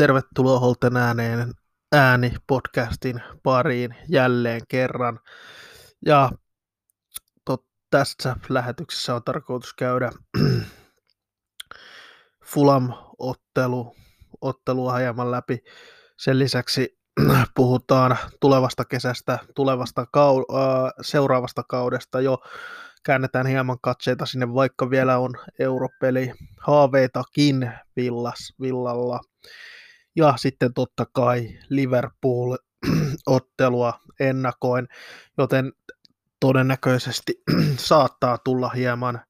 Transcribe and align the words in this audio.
Tervetuloa 0.00 0.58
Holten 0.58 0.96
ääneen 0.96 1.52
ääni 1.92 2.32
podcastin 2.46 3.22
pariin 3.42 3.94
jälleen 4.08 4.60
kerran. 4.68 5.20
Ja 6.06 6.30
tot, 7.44 7.64
tässä 7.90 8.36
lähetyksessä 8.48 9.14
on 9.14 9.24
tarkoitus 9.24 9.74
käydä 9.74 10.10
Fulham-ottelu, 12.44 13.96
ottelua 14.40 14.96
hieman 14.96 15.30
läpi. 15.30 15.58
Sen 16.16 16.38
lisäksi 16.38 16.98
puhutaan 17.56 18.16
tulevasta 18.40 18.84
kesästä, 18.84 19.38
tulevasta 19.54 20.02
kau- 20.02 20.56
äh, 20.56 20.92
seuraavasta 21.00 21.62
kaudesta 21.68 22.20
jo. 22.20 22.38
Käännetään 23.02 23.46
hieman 23.46 23.78
katseita 23.82 24.26
sinne, 24.26 24.54
vaikka 24.54 24.90
vielä 24.90 25.18
on 25.18 25.34
europeli 25.58 26.32
haaveitakin 26.60 27.72
villas, 27.96 28.54
villalla. 28.60 29.20
Ja 30.16 30.34
sitten 30.36 30.74
totta 30.74 31.06
kai 31.12 31.58
Liverpool-ottelua 31.68 34.00
ennakoin, 34.20 34.88
joten 35.38 35.72
todennäköisesti 36.40 37.42
saattaa 37.88 38.38
tulla 38.38 38.68
hieman 38.68 39.20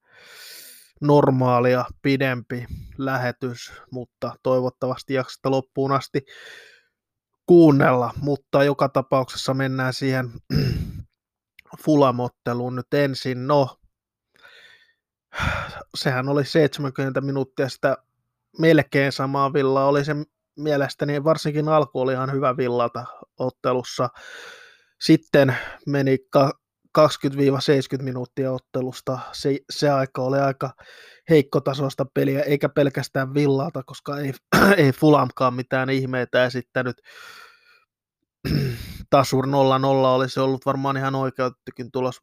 normaalia 1.01 1.85
pidempi 2.03 2.67
lähetys, 2.99 3.73
mutta 3.91 4.37
toivottavasti 4.43 5.15
jaksatte 5.15 5.49
loppuun 5.49 5.93
asti 5.93 6.25
kuunnella, 7.47 8.13
mutta 8.17 8.65
joka 8.65 8.89
tapauksessa 8.89 9.55
mennään 9.55 9.95
siihen 9.95 10.31
Fulamotteluun 11.85 12.77
nyt 12.77 12.95
ensin. 12.95 13.47
No, 13.47 13.77
sehän 15.95 16.29
oli 16.29 16.45
70 16.45 17.21
minuuttia 17.21 17.69
sitä 17.69 17.97
melkein 18.59 19.13
samaa 19.13 19.53
villaa, 19.53 19.89
oli 19.89 20.05
se 20.05 20.15
mielestäni 20.63 21.25
varsinkin 21.25 21.69
alku 21.69 22.01
oli 22.01 22.13
ihan 22.13 22.33
hyvä 22.33 22.57
villata 22.57 23.05
ottelussa. 23.39 24.09
Sitten 25.01 25.57
meni 25.87 26.19
20-70 26.99 28.03
minuuttia 28.03 28.53
ottelusta. 28.53 29.19
Se, 29.33 29.59
se 29.71 29.91
aika 29.91 30.23
oli 30.23 30.39
aika 30.39 30.71
heikkotasoista 31.31 32.07
peliä, 32.15 32.43
eikä 32.43 32.69
pelkästään 32.69 33.35
villata, 33.35 33.83
koska 33.83 34.19
ei, 34.19 34.33
ei 34.77 34.93
Fulamkaan 34.93 35.55
mitään 35.55 35.91
ihmeitä 35.91 36.47
esittänyt. 36.47 36.97
Tasur 39.11 39.47
0-0 39.47 39.49
olisi 40.15 40.41
ollut 40.41 40.67
varmaan 40.67 40.97
ihan 40.97 41.15
oikeutettukin 41.15 41.91
tulos 41.91 42.21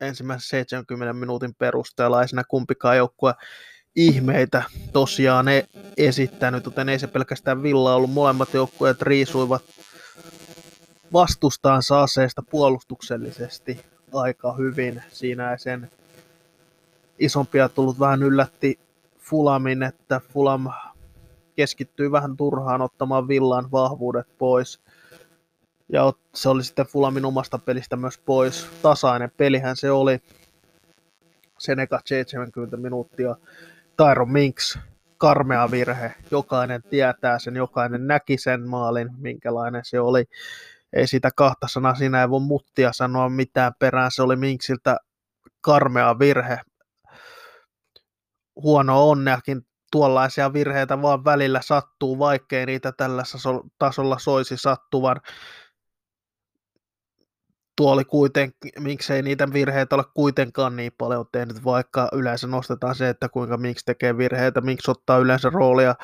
ensimmäisen 0.00 0.48
70 0.48 1.12
minuutin 1.12 1.54
perusteella. 1.58 2.22
Ei 2.22 2.28
siinä 2.28 2.42
kumpikaan 2.48 2.96
joukkue 2.96 3.34
ihmeitä 3.96 4.62
tosiaan 4.92 5.44
ne 5.44 5.64
esittänyt, 5.96 6.64
joten 6.64 6.88
ei 6.88 6.98
se 6.98 7.06
pelkästään 7.06 7.62
villa 7.62 7.94
ollut. 7.94 8.12
Molemmat 8.12 8.54
joukkueet 8.54 9.02
riisuivat 9.02 9.62
vastustaansa 11.12 12.02
aseesta 12.02 12.42
puolustuksellisesti 12.50 13.80
aika 14.14 14.52
hyvin. 14.52 15.02
Siinä 15.08 15.52
ei 15.52 15.58
sen 15.58 15.90
isompia 17.18 17.68
tullut 17.68 18.00
vähän 18.00 18.22
yllätti 18.22 18.78
Fulamin, 19.18 19.82
että 19.82 20.20
Fulam 20.32 20.66
keskittyi 21.56 22.12
vähän 22.12 22.36
turhaan 22.36 22.82
ottamaan 22.82 23.28
villan 23.28 23.70
vahvuudet 23.70 24.26
pois. 24.38 24.80
Ja 25.92 26.12
se 26.34 26.48
oli 26.48 26.64
sitten 26.64 26.86
Fulamin 26.86 27.24
omasta 27.24 27.58
pelistä 27.58 27.96
myös 27.96 28.18
pois. 28.18 28.66
Tasainen 28.82 29.30
pelihän 29.36 29.76
se 29.76 29.90
oli. 29.90 30.20
Sen 31.58 31.80
eka 31.80 32.00
70 32.04 32.76
minuuttia 32.76 33.36
Tyron 34.00 34.32
Minks, 34.32 34.78
karmea 35.18 35.70
virhe. 35.70 36.14
Jokainen 36.30 36.82
tietää 36.82 37.38
sen, 37.38 37.56
jokainen 37.56 38.06
näki 38.06 38.38
sen 38.38 38.68
maalin, 38.68 39.08
minkälainen 39.16 39.84
se 39.84 40.00
oli. 40.00 40.24
Ei 40.92 41.06
sitä 41.06 41.30
kahta 41.36 41.68
sanaa, 41.68 41.94
siinä 41.94 42.20
ei 42.20 42.30
voi 42.30 42.40
muttia 42.40 42.92
sanoa 42.92 43.28
mitään 43.28 43.72
perään. 43.78 44.10
Se 44.10 44.22
oli 44.22 44.36
Minksiltä 44.36 44.96
karmea 45.60 46.18
virhe. 46.18 46.60
Huono 48.62 49.10
onneakin 49.10 49.62
tuollaisia 49.92 50.52
virheitä 50.52 51.02
vaan 51.02 51.24
välillä 51.24 51.60
sattuu, 51.62 52.18
vaikkei 52.18 52.66
niitä 52.66 52.92
tällä 52.92 53.22
tasolla 53.78 54.18
soisi 54.18 54.56
sattuvan 54.56 55.16
tuo 57.80 57.92
oli 57.92 58.04
kuitenkin, 58.04 58.70
miksei 58.78 59.22
niitä 59.22 59.52
virheitä 59.52 59.94
ole 59.96 60.04
kuitenkaan 60.14 60.76
niin 60.76 60.92
paljon 60.98 61.26
tehnyt, 61.32 61.64
vaikka 61.64 62.08
yleensä 62.12 62.46
nostetaan 62.46 62.94
se, 62.94 63.08
että 63.08 63.28
kuinka 63.28 63.56
miksi 63.56 63.84
tekee 63.84 64.18
virheitä, 64.18 64.60
miksi 64.60 64.90
ottaa 64.90 65.18
yleensä 65.18 65.50
roolia. 65.50 65.94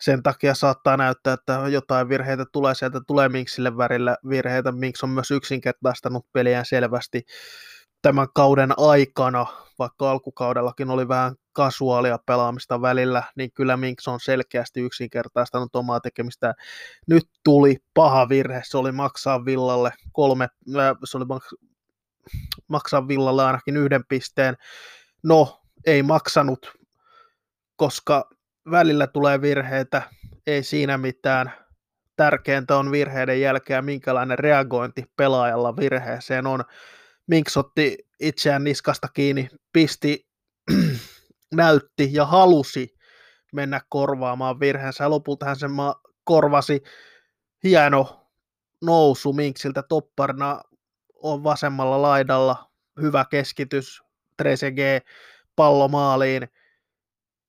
Sen 0.00 0.22
takia 0.22 0.54
saattaa 0.54 0.96
näyttää, 0.96 1.34
että 1.34 1.60
jotain 1.70 2.08
virheitä 2.08 2.44
tulee 2.52 2.74
sieltä, 2.74 3.00
tulee 3.06 3.28
Minksille 3.28 3.76
värillä 3.76 4.16
virheitä. 4.28 4.72
Minks 4.72 5.04
on 5.04 5.10
myös 5.10 5.30
yksinkertaistanut 5.30 6.26
peliään 6.32 6.64
selvästi 6.64 7.22
tämän 8.02 8.26
kauden 8.34 8.74
aikana, 8.76 9.46
vaikka 9.78 10.10
alkukaudellakin 10.10 10.90
oli 10.90 11.08
vähän 11.08 11.34
kasuaalia 11.52 12.18
pelaamista 12.26 12.82
välillä, 12.82 13.22
niin 13.36 13.52
kyllä 13.52 13.76
Minks 13.76 14.08
on 14.08 14.20
selkeästi 14.20 14.80
yksinkertaistanut 14.80 15.76
omaa 15.76 16.00
tekemistä. 16.00 16.54
Nyt 17.06 17.28
tuli 17.44 17.76
paha 17.94 18.28
virhe, 18.28 18.60
se 18.64 18.78
oli 18.78 18.92
maksaa 18.92 19.44
Villalle 19.44 19.92
kolme, 20.12 20.48
äh, 20.76 20.96
se 21.04 21.16
oli 21.16 21.26
maksaa 22.68 23.08
Villalle 23.08 23.44
ainakin 23.44 23.76
yhden 23.76 24.04
pisteen. 24.08 24.56
No, 25.22 25.60
ei 25.86 26.02
maksanut, 26.02 26.72
koska 27.76 28.30
välillä 28.70 29.06
tulee 29.06 29.40
virheitä, 29.40 30.02
ei 30.46 30.62
siinä 30.62 30.98
mitään. 30.98 31.52
Tärkeintä 32.16 32.76
on 32.76 32.90
virheiden 32.90 33.40
jälkeen, 33.40 33.84
minkälainen 33.84 34.38
reagointi 34.38 35.04
pelaajalla 35.16 35.76
virheeseen 35.76 36.46
on. 36.46 36.64
Minks 37.28 37.56
otti 37.56 37.98
itseään 38.20 38.64
niskasta 38.64 39.08
kiinni, 39.08 39.48
pisti 39.72 40.28
näytti 41.54 42.08
ja 42.12 42.26
halusi 42.26 42.94
mennä 43.52 43.80
korvaamaan 43.88 44.60
virheensä. 44.60 45.10
Lopulta 45.10 45.46
hän 45.46 45.56
sen 45.56 45.70
korvasi. 46.24 46.82
Hieno 47.64 48.26
nousu 48.82 49.32
Minksiltä 49.32 49.82
topparina 49.82 50.60
on 51.14 51.44
vasemmalla 51.44 52.02
laidalla. 52.02 52.70
Hyvä 53.00 53.24
keskitys. 53.30 54.02
Trezeguet 54.36 55.04
pallo 55.56 55.88
maaliin. 55.88 56.48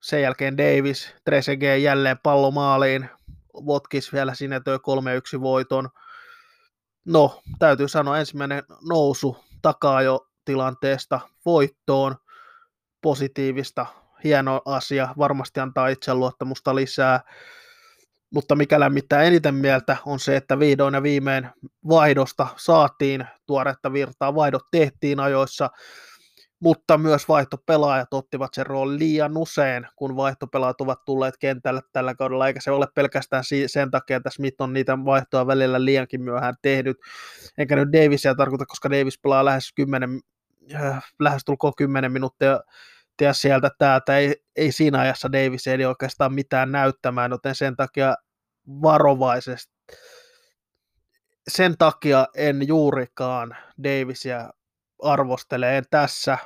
Sen 0.02 0.22
jälkeen 0.22 0.58
Davis, 0.58 1.14
Trezeguet 1.26 1.82
jälleen 1.82 2.18
pallo 2.24 2.52
maaliin. 2.52 3.10
Votkis 3.54 4.14
vielä 4.14 4.34
sinetöi 4.36 4.78
3-1 5.38 5.42
voiton. 5.42 5.90
No, 7.06 7.42
täytyy 7.60 7.88
sanoa 7.88 8.20
ensimmäinen 8.20 8.64
nousu 8.90 9.49
takaa 9.62 10.02
jo 10.02 10.28
tilanteesta 10.46 11.20
voittoon. 11.46 12.16
Positiivista, 13.02 13.86
hieno 14.24 14.62
asia, 14.66 15.08
varmasti 15.18 15.60
antaa 15.60 15.88
itseluottamusta 15.88 16.76
lisää, 16.76 17.20
mutta 18.34 18.56
mikä 18.56 18.80
lämmittää 18.80 19.24
eniten 19.24 19.56
mieltä 19.56 19.98
on 20.06 20.20
se, 20.20 20.36
että 20.36 20.60
vihdoin 20.60 20.94
ja 20.94 21.04
viimein 21.04 21.50
vaihdosta 21.90 22.48
saatiin 22.56 23.26
tuoretta 23.46 23.94
virtaa, 23.94 24.36
vaihdot 24.36 24.64
tehtiin 24.72 25.20
ajoissa, 25.20 25.70
mutta 26.60 26.98
myös 26.98 27.28
vaihtopelaajat 27.28 28.14
ottivat 28.14 28.54
sen 28.54 28.66
roolin 28.66 29.00
liian 29.00 29.38
usein, 29.38 29.88
kun 29.96 30.16
vaihtopelaajat 30.16 30.82
ovat 30.82 31.06
tulleet 31.06 31.38
kentälle 31.38 31.82
tällä 31.92 32.16
kaudella, 32.16 32.48
eikä 32.48 32.62
se 32.62 32.72
ole 32.72 32.88
pelkästään 32.96 33.44
sen 33.68 33.92
takia, 33.92 34.18
että 34.18 34.30
Smith 34.30 34.62
on 34.62 34.74
niitä 34.74 34.98
vaihtoja 35.06 35.48
välillä 35.48 35.86
liiankin 35.86 36.22
myöhään 36.22 36.56
tehnyt, 36.62 36.98
enkä 37.58 37.76
nyt 37.76 37.94
Davisia 37.94 38.36
tarkoita, 38.36 38.66
koska 38.66 38.90
Davis 38.90 39.20
pelaa 39.20 39.46
lähes 39.46 39.74
10 39.76 40.20
Äh, 40.76 41.04
lähestulkoon 41.20 41.74
10 41.78 42.12
minuuttia 42.12 42.60
ja 43.22 43.34
sieltä 43.34 43.70
täältä. 43.78 44.18
Ei, 44.18 44.36
ei 44.56 44.72
siinä 44.72 45.00
ajassa 45.00 45.32
Davis 45.32 45.68
ei 45.68 45.86
oikeastaan 45.86 46.34
mitään 46.34 46.72
näyttämään, 46.72 47.32
joten 47.32 47.56
sen 47.56 47.76
takia 47.76 48.16
varovaisesti 48.68 49.74
sen 51.48 51.78
takia 51.78 52.28
en 52.36 52.68
juurikaan 52.68 53.58
Davisia 53.84 54.50
arvostele, 55.04 55.78
en 55.78 55.84
tässä, 55.90 56.38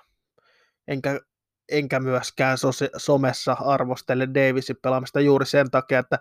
enkä, 0.88 1.19
enkä 1.69 2.00
myöskään 2.00 2.57
somessa 2.97 3.53
arvostele 3.53 4.27
Davisin 4.27 4.77
pelaamista 4.81 5.19
juuri 5.19 5.45
sen 5.45 5.71
takia, 5.71 6.00
että 6.00 6.19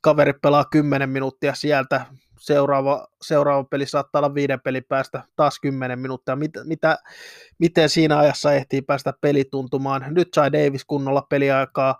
kaveri 0.00 0.32
pelaa 0.32 0.64
10 0.64 1.10
minuuttia 1.10 1.54
sieltä, 1.54 2.06
seuraava, 2.38 3.06
seuraava 3.22 3.64
peli 3.64 3.86
saattaa 3.86 4.20
olla 4.20 4.34
viiden 4.34 4.60
pelin 4.60 4.84
päästä 4.88 5.22
taas 5.36 5.60
10 5.60 5.98
minuuttia. 5.98 6.36
Mit, 6.36 6.50
mitä, 6.64 6.98
miten 7.58 7.88
siinä 7.88 8.18
ajassa 8.18 8.52
ehtii 8.52 8.82
päästä 8.82 9.12
peli 9.20 9.44
tuntumaan? 9.44 10.04
Nyt 10.08 10.28
sai 10.34 10.52
Davis 10.52 10.84
kunnolla 10.84 11.22
peliaikaa. 11.22 11.98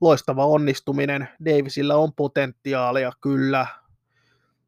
Loistava 0.00 0.46
onnistuminen. 0.46 1.28
Davisilla 1.44 1.94
on 1.94 2.12
potentiaalia 2.14 3.12
kyllä, 3.20 3.66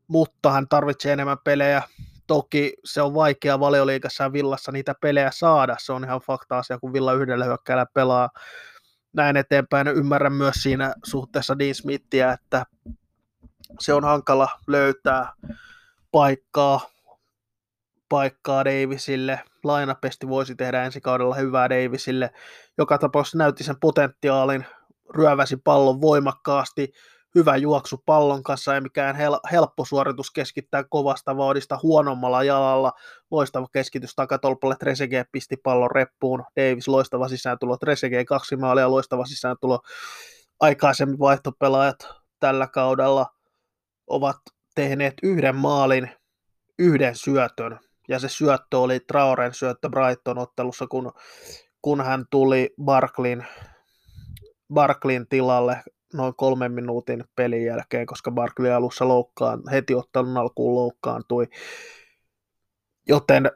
mutta 0.08 0.52
hän 0.52 0.68
tarvitsee 0.68 1.12
enemmän 1.12 1.38
pelejä. 1.44 1.82
Toki 2.30 2.74
se 2.84 3.02
on 3.02 3.14
vaikea 3.14 3.60
valioliikassa 3.60 4.24
ja 4.24 4.32
villassa 4.32 4.72
niitä 4.72 4.94
pelejä 5.00 5.30
saada. 5.32 5.76
Se 5.78 5.92
on 5.92 6.04
ihan 6.04 6.20
fakta 6.20 6.58
asia, 6.58 6.78
kun 6.78 6.92
villa 6.92 7.12
yhdellä 7.12 7.44
hyökkäällä 7.44 7.86
pelaa 7.94 8.30
näin 9.12 9.36
eteenpäin. 9.36 9.88
Ymmärrän 9.88 10.32
myös 10.32 10.54
siinä 10.54 10.94
suhteessa 11.04 11.58
Dean 11.58 11.74
Smithia, 11.74 12.32
että 12.32 12.66
se 13.80 13.94
on 13.94 14.04
hankala 14.04 14.48
löytää 14.66 15.32
paikkaa, 16.12 16.80
paikkaa 18.08 18.64
Davisille. 18.64 19.40
Lainapesti 19.64 20.28
voisi 20.28 20.54
tehdä 20.54 20.84
ensi 20.84 21.00
kaudella 21.00 21.34
hyvää 21.34 21.70
Davisille. 21.70 22.30
Joka 22.78 22.98
tapauksessa 22.98 23.38
näytti 23.38 23.64
sen 23.64 23.80
potentiaalin, 23.80 24.66
ryöväsi 25.14 25.56
pallon 25.56 26.00
voimakkaasti, 26.00 26.92
hyvä 27.34 27.56
juoksu 27.56 28.02
pallon 28.06 28.42
kanssa, 28.42 28.74
ei 28.74 28.80
mikään 28.80 29.16
hel- 29.16 29.50
helppo 29.52 29.84
suoritus 29.84 30.30
keskittää 30.30 30.84
kovasta 30.84 31.36
vauhdista 31.36 31.78
huonommalla 31.82 32.44
jalalla. 32.44 32.92
Loistava 33.30 33.66
keskitys 33.72 34.14
takatolpalle, 34.14 34.76
Tresege 34.76 35.24
pisti 35.32 35.56
pallon 35.56 35.90
reppuun, 35.90 36.44
Davis 36.56 36.88
loistava 36.88 37.28
sisääntulo, 37.28 37.76
Tresege 37.76 38.24
kaksi 38.24 38.56
maalia, 38.56 38.90
loistava 38.90 39.26
sisääntulo. 39.26 39.80
Aikaisemmin 40.60 41.18
vaihtopelaajat 41.18 42.08
tällä 42.40 42.66
kaudella 42.66 43.26
ovat 44.06 44.36
tehneet 44.74 45.14
yhden 45.22 45.56
maalin, 45.56 46.10
yhden 46.78 47.16
syötön, 47.16 47.78
ja 48.08 48.18
se 48.18 48.28
syöttö 48.28 48.78
oli 48.78 49.00
Traoren 49.00 49.54
syöttö 49.54 49.88
Brighton-ottelussa, 49.88 50.86
kun, 50.86 51.12
kun 51.82 52.00
hän 52.00 52.24
tuli 52.30 52.74
Barklin, 52.84 53.46
Barklin 54.74 55.28
tilalle 55.28 55.82
noin 56.14 56.34
kolmen 56.36 56.72
minuutin 56.72 57.24
pelin 57.36 57.64
jälkeen, 57.64 58.06
koska 58.06 58.30
Barkley 58.30 58.70
alussa 58.70 59.08
loukkaan, 59.08 59.62
heti 59.72 59.94
ottelun 59.94 60.36
alkuun 60.36 60.74
loukkaantui. 60.74 61.46
Joten 63.08 63.50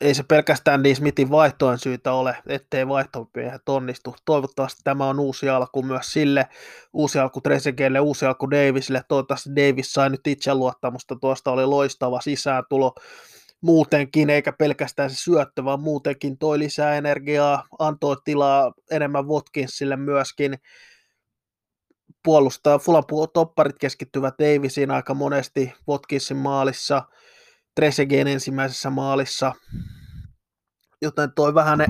ei 0.00 0.14
se 0.14 0.22
pelkästään 0.22 0.82
niin 0.82 0.96
Smithin 0.96 1.30
vaihtoen 1.30 1.78
syytä 1.78 2.12
ole, 2.12 2.36
ettei 2.46 2.88
vaihtomiehet 2.88 3.68
onnistu. 3.68 4.16
Toivottavasti 4.24 4.80
tämä 4.84 5.08
on 5.08 5.20
uusi 5.20 5.48
alku 5.48 5.82
myös 5.82 6.12
sille, 6.12 6.48
uusi 6.92 7.18
alku 7.18 7.40
Trezeguelle, 7.40 8.00
uusi 8.00 8.26
alku 8.26 8.50
Davisille. 8.50 9.02
Toivottavasti 9.08 9.50
Davis 9.56 9.92
sai 9.92 10.10
nyt 10.10 10.26
itseluottamusta, 10.26 11.16
tuosta 11.20 11.50
oli 11.50 11.66
loistava 11.66 12.20
sisääntulo 12.20 12.94
muutenkin, 13.60 14.30
eikä 14.30 14.52
pelkästään 14.52 15.10
se 15.10 15.16
syöttö, 15.16 15.64
vaan 15.64 15.80
muutenkin 15.80 16.38
toi 16.38 16.58
lisää 16.58 16.96
energiaa, 16.96 17.66
antoi 17.78 18.16
tilaa 18.24 18.72
enemmän 18.90 19.26
Watkinsille 19.26 19.96
myöskin 19.96 20.54
puolustaa. 22.24 22.78
Fulan 22.78 23.04
topparit 23.34 23.78
keskittyvät 23.78 24.34
Davisiin 24.38 24.90
aika 24.90 25.14
monesti 25.14 25.72
Watkinsin 25.88 26.36
maalissa, 26.36 27.02
Tresegen 27.74 28.26
ensimmäisessä 28.26 28.90
maalissa, 28.90 29.52
joten 31.02 31.32
toi 31.36 31.54
vähän 31.54 31.78
ne 31.78 31.86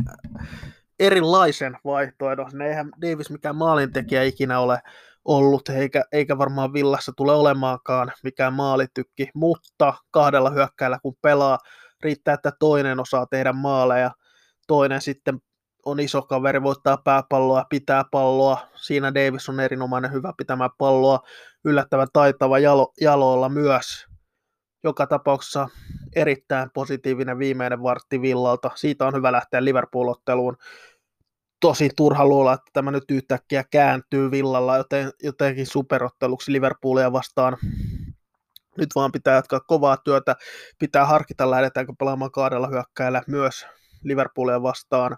erilaisen 1.00 1.76
vaihtoehdon. 1.84 2.62
Eihän 2.62 2.90
Davis 3.02 3.30
mikään 3.30 3.56
maalintekijä 3.56 4.22
ikinä 4.22 4.60
ole 4.60 4.78
ollut, 5.24 5.68
eikä, 5.68 6.04
eikä 6.12 6.38
varmaan 6.38 6.72
Villassa 6.72 7.12
tule 7.16 7.32
olemaankaan 7.32 8.12
mikään 8.22 8.52
maalitykki, 8.52 9.30
mutta 9.34 9.94
kahdella 10.10 10.50
hyökkäillä 10.50 10.98
kun 11.02 11.16
pelaa, 11.22 11.58
riittää, 12.02 12.34
että 12.34 12.52
toinen 12.58 13.00
osaa 13.00 13.26
tehdä 13.26 13.52
maaleja, 13.52 14.10
toinen 14.66 15.00
sitten 15.00 15.38
on 15.84 16.00
iso 16.00 16.22
kaveri, 16.22 16.62
voittaa 16.62 16.96
pääpalloa, 16.96 17.64
pitää 17.70 18.04
palloa. 18.10 18.68
Siinä 18.74 19.14
Davis 19.14 19.48
on 19.48 19.60
erinomainen 19.60 20.12
hyvä 20.12 20.32
pitämään 20.36 20.70
palloa, 20.78 21.20
yllättävän 21.64 22.08
taitava 22.12 22.58
jalo, 22.58 22.92
jaloilla 23.00 23.48
myös. 23.48 24.06
Joka 24.84 25.06
tapauksessa 25.06 25.68
erittäin 26.16 26.70
positiivinen 26.74 27.38
viimeinen 27.38 27.82
vartti 27.82 28.22
Villalta. 28.22 28.70
Siitä 28.74 29.06
on 29.06 29.14
hyvä 29.14 29.32
lähteä 29.32 29.64
Liverpool-otteluun. 29.64 30.56
Tosi 31.60 31.90
turha 31.96 32.26
luulla, 32.26 32.52
että 32.52 32.70
tämä 32.72 32.90
nyt 32.90 33.04
yhtäkkiä 33.10 33.64
kääntyy 33.70 34.30
Villalla 34.30 34.76
joten, 34.76 35.10
jotenkin 35.22 35.66
superotteluksi 35.66 36.52
Liverpoolia 36.52 37.12
vastaan. 37.12 37.56
Nyt 38.78 38.88
vaan 38.94 39.12
pitää 39.12 39.34
jatkaa 39.34 39.60
kovaa 39.60 39.96
työtä, 39.96 40.36
pitää 40.78 41.04
harkita 41.06 41.50
lähdetäänkö 41.50 41.92
pelaamaan 41.98 42.30
kaadella 42.30 42.68
hyökkäillä 42.68 43.22
myös 43.26 43.66
Liverpoolia 44.02 44.62
vastaan 44.62 45.16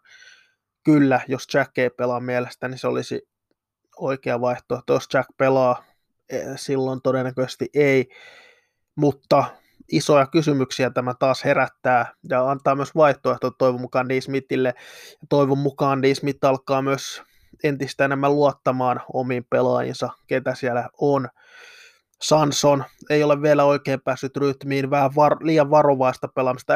kyllä, 0.87 1.21
jos 1.29 1.47
Jack 1.55 1.79
ei 1.79 1.91
pelaa 1.91 2.21
mielestä, 2.21 2.69
niin 2.69 2.79
se 2.79 2.87
olisi 2.87 3.29
oikea 3.97 4.41
vaihtoehto. 4.41 4.93
Jos 4.93 5.09
Jack 5.15 5.31
pelaa, 5.37 5.85
e, 6.29 6.39
silloin 6.57 7.01
todennäköisesti 7.03 7.69
ei, 7.75 8.09
mutta 8.97 9.45
isoja 9.93 10.27
kysymyksiä 10.27 10.91
tämä 10.91 11.15
taas 11.15 11.45
herättää 11.45 12.13
ja 12.29 12.51
antaa 12.51 12.75
myös 12.75 12.95
vaihtoehto 12.95 13.51
toivon 13.51 13.81
mukaan 13.81 14.09
Dee 14.09 14.21
Smithille. 14.21 14.69
Ja 15.21 15.27
toivon 15.29 15.59
mukaan 15.59 16.03
Dee 16.03 16.15
Smith 16.15 16.45
alkaa 16.45 16.83
myös 16.83 17.23
entistä 17.65 18.05
enemmän 18.05 18.35
luottamaan 18.35 19.01
omiin 19.13 19.47
pelaajinsa, 19.51 20.09
ketä 20.27 20.55
siellä 20.55 20.89
on. 21.01 21.29
Sanson 22.23 22.85
ei 23.11 23.23
ole 23.23 23.43
vielä 23.43 23.65
oikein 23.65 24.01
päässyt 24.01 24.37
rytmiin, 24.37 24.91
vähän 24.91 25.15
var, 25.17 25.37
liian 25.41 25.71
varovaista 25.71 26.29
pelaamista 26.29 26.75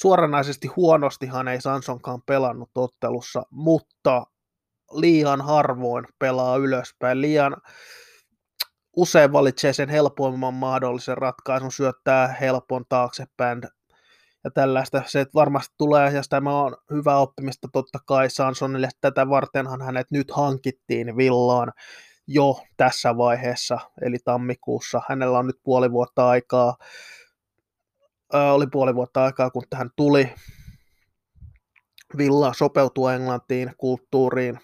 suoranaisesti 0.00 0.68
huonostihan 0.68 1.48
ei 1.48 1.60
Sansonkaan 1.60 2.22
pelannut 2.22 2.70
ottelussa, 2.74 3.42
mutta 3.50 4.26
liian 4.92 5.40
harvoin 5.40 6.04
pelaa 6.18 6.56
ylöspäin, 6.56 7.20
liian 7.20 7.56
usein 8.96 9.32
valitsee 9.32 9.72
sen 9.72 9.88
helpomman 9.88 10.54
mahdollisen 10.54 11.18
ratkaisun, 11.18 11.72
syöttää 11.72 12.28
helpon 12.40 12.84
taaksepäin 12.88 13.62
ja 14.44 14.50
tällaista. 14.50 15.02
Se 15.06 15.26
varmasti 15.34 15.74
tulee, 15.78 16.12
ja 16.12 16.22
tämä 16.28 16.62
on 16.62 16.76
hyvä 16.90 17.16
oppimista 17.16 17.68
totta 17.72 17.98
kai 18.06 18.30
Sansonille. 18.30 18.88
Tätä 19.00 19.28
vartenhan 19.28 19.82
hänet 19.82 20.10
nyt 20.10 20.30
hankittiin 20.30 21.16
villaan 21.16 21.72
jo 22.26 22.60
tässä 22.76 23.16
vaiheessa, 23.16 23.78
eli 24.02 24.16
tammikuussa. 24.24 25.00
Hänellä 25.08 25.38
on 25.38 25.46
nyt 25.46 25.60
puoli 25.62 25.92
vuotta 25.92 26.28
aikaa 26.28 26.76
oli 28.32 28.66
puoli 28.66 28.94
vuotta 28.94 29.24
aikaa, 29.24 29.50
kun 29.50 29.62
tähän 29.70 29.90
tuli. 29.96 30.34
Villa 32.18 32.52
sopeutua 32.52 33.14
Englantiin, 33.14 33.72
kulttuuriin, 33.78 34.58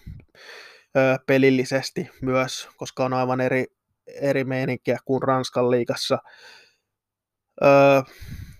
pelillisesti 1.26 2.10
myös, 2.22 2.68
koska 2.76 3.04
on 3.04 3.12
aivan 3.12 3.40
eri, 3.40 3.66
eri 4.20 4.44
meininkiä 4.44 4.98
kuin 5.04 5.22
Ranskan 5.22 5.70
liigassa. 5.70 6.18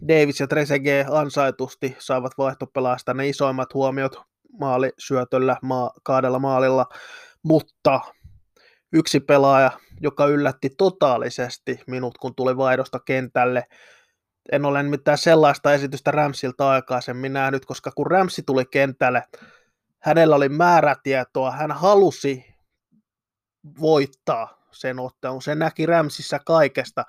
Davis 0.09 0.41
ja 0.41 0.47
Trezeguet 0.47 1.07
ansaitusti 1.11 1.97
saivat 1.99 2.33
vaihtopelaasta 2.39 3.15
ne 3.15 3.29
isoimmat 3.29 3.75
huomiot 3.75 4.17
maalisyötöllä, 4.61 5.57
maa, 5.63 5.91
kaadella 6.03 6.39
maalilla, 6.39 6.87
mutta 7.43 8.01
yksi 8.93 9.21
pelaaja, 9.21 9.71
joka 10.01 10.27
yllätti 10.27 10.71
totaalisesti 10.79 11.81
minut, 11.87 12.19
kun 12.19 12.35
tuli 12.35 12.57
vaihdosta 12.57 13.01
kentälle, 13.01 13.65
en 14.53 14.65
ole 14.65 14.83
mitään 14.83 15.19
sellaista 15.19 15.73
esitystä 15.73 16.11
Ramsilta 16.11 16.71
aikaisemmin 16.71 17.33
nähnyt, 17.33 17.67
koska 17.67 17.91
kun 17.91 18.07
Ramsi 18.07 18.43
tuli 18.43 18.65
kentälle, 18.65 19.23
hänellä 19.99 20.37
oli 20.37 20.49
määrätietoa, 20.49 21.51
hän 21.51 21.73
halusi 21.73 22.55
voittaa 23.81 24.65
sen 24.73 24.99
ottelun. 24.99 25.43
Se 25.43 25.55
näki 25.55 25.87
Rämsissä 25.87 26.41
kaikesta. 26.47 27.05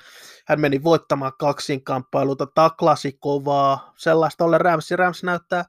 Hän 0.47 0.61
meni 0.61 0.83
voittamaan 0.83 1.31
kaksinkamppailuta, 1.39 2.47
taklasi 2.55 3.17
kovaa, 3.19 3.93
sellaista 3.97 4.45
ole 4.45 4.57
Rämsi. 4.57 4.95
Rämsi 4.95 5.25
näyttää 5.25 5.65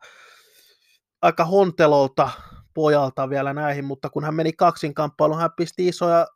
aika 1.22 1.44
hontelolta 1.44 2.30
pojalta 2.74 3.30
vielä 3.30 3.54
näihin, 3.54 3.84
mutta 3.84 4.10
kun 4.10 4.24
hän 4.24 4.34
meni 4.34 4.52
kaksinkamppailuun, 4.52 5.40
hän 5.40 5.50
pisti 5.56 5.88
isoja 5.88 6.26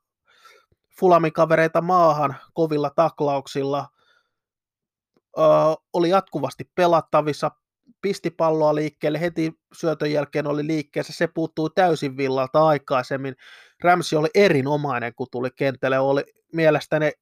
fulamikavereita 1.01 1.81
maahan 1.81 2.37
kovilla 2.55 2.91
taklauksilla– 2.91 3.87
oli 5.93 6.09
jatkuvasti 6.09 6.71
pelattavissa, 6.75 7.51
pisti 8.03 8.31
palloa 8.31 8.75
liikkeelle, 8.75 9.21
heti 9.21 9.53
syötön 9.73 10.13
jälkeen 10.13 10.47
oli 10.47 10.67
liikkeessä, 10.67 11.13
se 11.13 11.27
puuttui 11.27 11.71
täysin 11.75 12.17
villalta 12.17 12.67
aikaisemmin. 12.67 13.35
Ramsey 13.85 14.19
oli 14.19 14.29
erinomainen, 14.35 15.15
kun 15.15 15.27
tuli 15.31 15.49
kentälle, 15.57 15.99
oli 15.99 16.25
mielestäni 16.53 17.13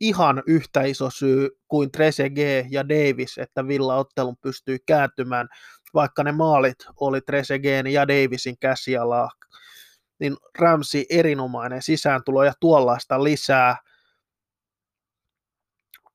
ihan 0.00 0.42
yhtä 0.46 0.82
iso 0.82 1.10
syy 1.10 1.50
kuin 1.68 1.92
Trezeguet 1.92 2.66
ja 2.70 2.88
Davis, 2.88 3.38
että 3.38 3.68
Villa-ottelun 3.68 4.36
pystyy 4.42 4.78
kääntymään, 4.86 5.48
vaikka 5.94 6.22
ne 6.22 6.32
maalit 6.32 6.78
oli 7.00 7.20
Trezeguet 7.20 7.86
ja 7.86 8.08
Davisin 8.08 8.58
käsialaa, 8.60 9.30
niin 10.20 10.36
Ramsey 10.58 11.04
erinomainen 11.10 11.82
sisääntulo 11.82 12.44
ja 12.44 12.52
tuollaista 12.60 13.24
lisää– 13.24 13.76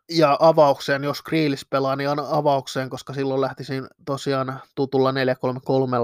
ja 0.10 0.38
avaukseen, 0.40 1.04
jos 1.04 1.22
Kriilis 1.22 1.66
pelaa, 1.66 1.96
niin 1.96 2.10
avaukseen, 2.10 2.90
koska 2.90 3.14
silloin 3.14 3.42
lähtisin 3.42 3.88
tosiaan 4.06 4.60
tutulla 4.76 5.12
433 5.12 5.98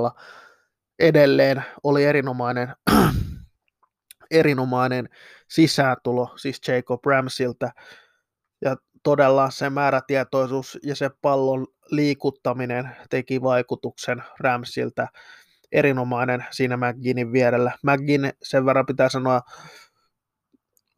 edelleen. 1.00 1.64
Oli 1.84 2.04
erinomainen, 2.04 2.74
erinomainen 4.32 5.10
sisääntulo, 5.48 6.34
siis 6.38 6.62
Jacob 6.68 7.06
Ramsiltä. 7.06 7.72
Ja 8.62 8.76
todella 9.04 9.50
se 9.50 9.70
määrätietoisuus 9.70 10.80
ja 10.84 10.96
se 10.96 11.10
pallon 11.22 11.68
liikuttaminen 11.92 12.96
teki 13.10 13.42
vaikutuksen 13.42 14.24
Ramsiltä. 14.40 15.08
erinomainen 15.72 16.46
siinä 16.52 16.78
McGinnin 16.78 17.32
vierellä. 17.32 17.72
McGinn, 17.84 18.32
sen 18.44 18.66
verran 18.66 18.86
pitää 18.86 19.10
sanoa, 19.10 19.42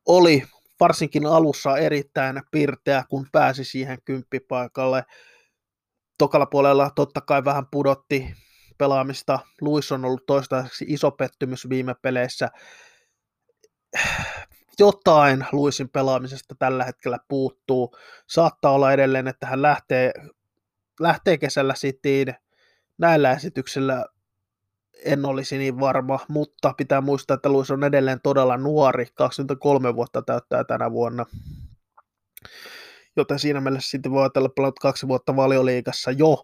oli 0.06 0.44
varsinkin 0.80 1.26
alussa 1.26 1.78
erittäin 1.78 2.42
pirteä, 2.52 3.04
kun 3.10 3.28
pääsi 3.32 3.64
siihen 3.64 3.98
kymppipaikalle. 4.06 5.04
Tokalla 6.18 6.46
puolella 6.46 6.92
totta 6.96 7.22
kai 7.22 7.46
vähän 7.46 7.68
pudotti 7.72 8.34
pelaamista. 8.78 9.40
Luis 9.62 9.92
on 9.92 10.06
ollut 10.06 10.26
toistaiseksi 10.26 10.86
iso 10.88 11.12
pettymys 11.12 11.70
viime 11.70 11.96
peleissä. 12.02 12.50
Jotain 14.80 15.46
Luisin 15.52 15.90
pelaamisesta 15.90 16.56
tällä 16.60 16.84
hetkellä 16.84 17.18
puuttuu. 17.28 17.96
Saattaa 18.28 18.72
olla 18.72 18.94
edelleen, 18.94 19.28
että 19.28 19.48
hän 19.48 19.62
lähtee, 19.62 20.12
lähtee 21.00 21.38
kesällä 21.38 21.74
Cityin 21.74 22.36
näillä 22.98 23.32
esityksillä 23.32 24.06
en 25.06 25.26
olisi 25.26 25.58
niin 25.58 25.80
varma, 25.80 26.20
mutta 26.30 26.74
pitää 26.78 27.02
muistaa, 27.02 27.36
että 27.36 27.50
Luis 27.50 27.72
on 27.72 27.84
edelleen 27.84 28.20
todella 28.24 28.58
nuori, 28.58 29.06
23 29.16 29.96
vuotta 29.96 30.22
täyttää 30.22 30.64
tänä 30.64 30.92
vuonna. 30.92 31.26
Joten 33.18 33.40
siinä 33.40 33.62
mielessä 33.62 33.90
sitten 33.90 34.12
voi 34.12 34.22
ajatella 34.22 34.50
pelannut 34.50 34.80
kaksi 34.80 35.08
vuotta 35.08 35.36
valioliigassa 35.36 36.12
jo, 36.12 36.44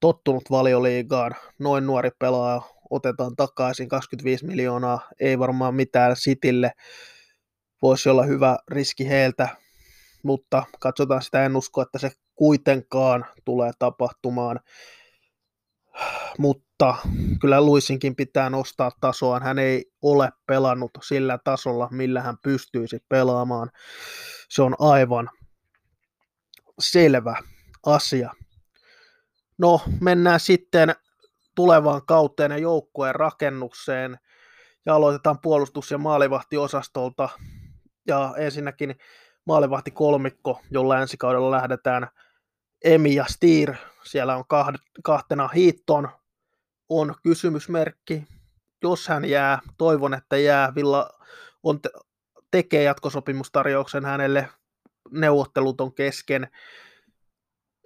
tottunut 0.00 0.50
valioliigaan, 0.50 1.34
noin 1.58 1.86
nuori 1.86 2.10
pelaaja, 2.18 2.62
otetaan 2.90 3.36
takaisin 3.36 3.88
25 3.88 4.46
miljoonaa, 4.46 5.08
ei 5.20 5.38
varmaan 5.38 5.74
mitään 5.74 6.16
Sitille, 6.16 6.72
voisi 7.82 8.08
olla 8.08 8.22
hyvä 8.22 8.58
riski 8.68 9.08
heiltä, 9.08 9.48
mutta 10.22 10.62
katsotaan 10.80 11.22
sitä, 11.22 11.44
en 11.44 11.56
usko, 11.56 11.82
että 11.82 11.98
se 11.98 12.10
kuitenkaan 12.34 13.26
tulee 13.44 13.70
tapahtumaan 13.78 14.60
mutta 16.38 16.96
kyllä 17.40 17.60
Luisinkin 17.60 18.16
pitää 18.16 18.50
nostaa 18.50 18.90
tasoaan. 19.00 19.42
Hän 19.42 19.58
ei 19.58 19.92
ole 20.02 20.32
pelannut 20.46 20.90
sillä 21.02 21.38
tasolla, 21.44 21.88
millä 21.90 22.20
hän 22.22 22.38
pystyisi 22.42 23.04
pelaamaan. 23.08 23.70
Se 24.48 24.62
on 24.62 24.74
aivan 24.78 25.30
selvä 26.80 27.36
asia. 27.86 28.32
No, 29.58 29.80
mennään 30.00 30.40
sitten 30.40 30.94
tulevaan 31.54 32.06
kauteen 32.06 32.50
ja 32.50 32.58
joukkueen 32.58 33.14
rakennukseen 33.14 34.18
ja 34.86 34.94
aloitetaan 34.94 35.38
puolustus- 35.40 35.90
ja 35.90 35.98
maalivahtiosastolta. 35.98 37.28
Ja 38.06 38.34
ensinnäkin 38.36 38.94
maalivahti 39.44 39.90
kolmikko, 39.90 40.60
jolla 40.70 41.00
ensi 41.00 41.16
kaudella 41.16 41.50
lähdetään 41.50 42.08
Emi 42.84 43.14
ja 43.14 43.24
Stier 43.28 43.76
siellä 44.04 44.36
on 44.36 44.44
kahtena 45.02 45.48
hiitton, 45.48 46.08
on 46.90 47.14
kysymysmerkki. 47.22 48.24
Jos 48.82 49.08
hän 49.08 49.24
jää, 49.24 49.58
toivon, 49.78 50.14
että 50.14 50.36
jää. 50.36 50.74
Villa 50.74 51.10
on 51.62 51.80
te- 51.82 51.90
tekee 52.50 52.82
jatkosopimustarjouksen 52.82 54.04
hänelle. 54.04 54.48
Neuvottelut 55.10 55.80
on 55.80 55.94
kesken. 55.94 56.48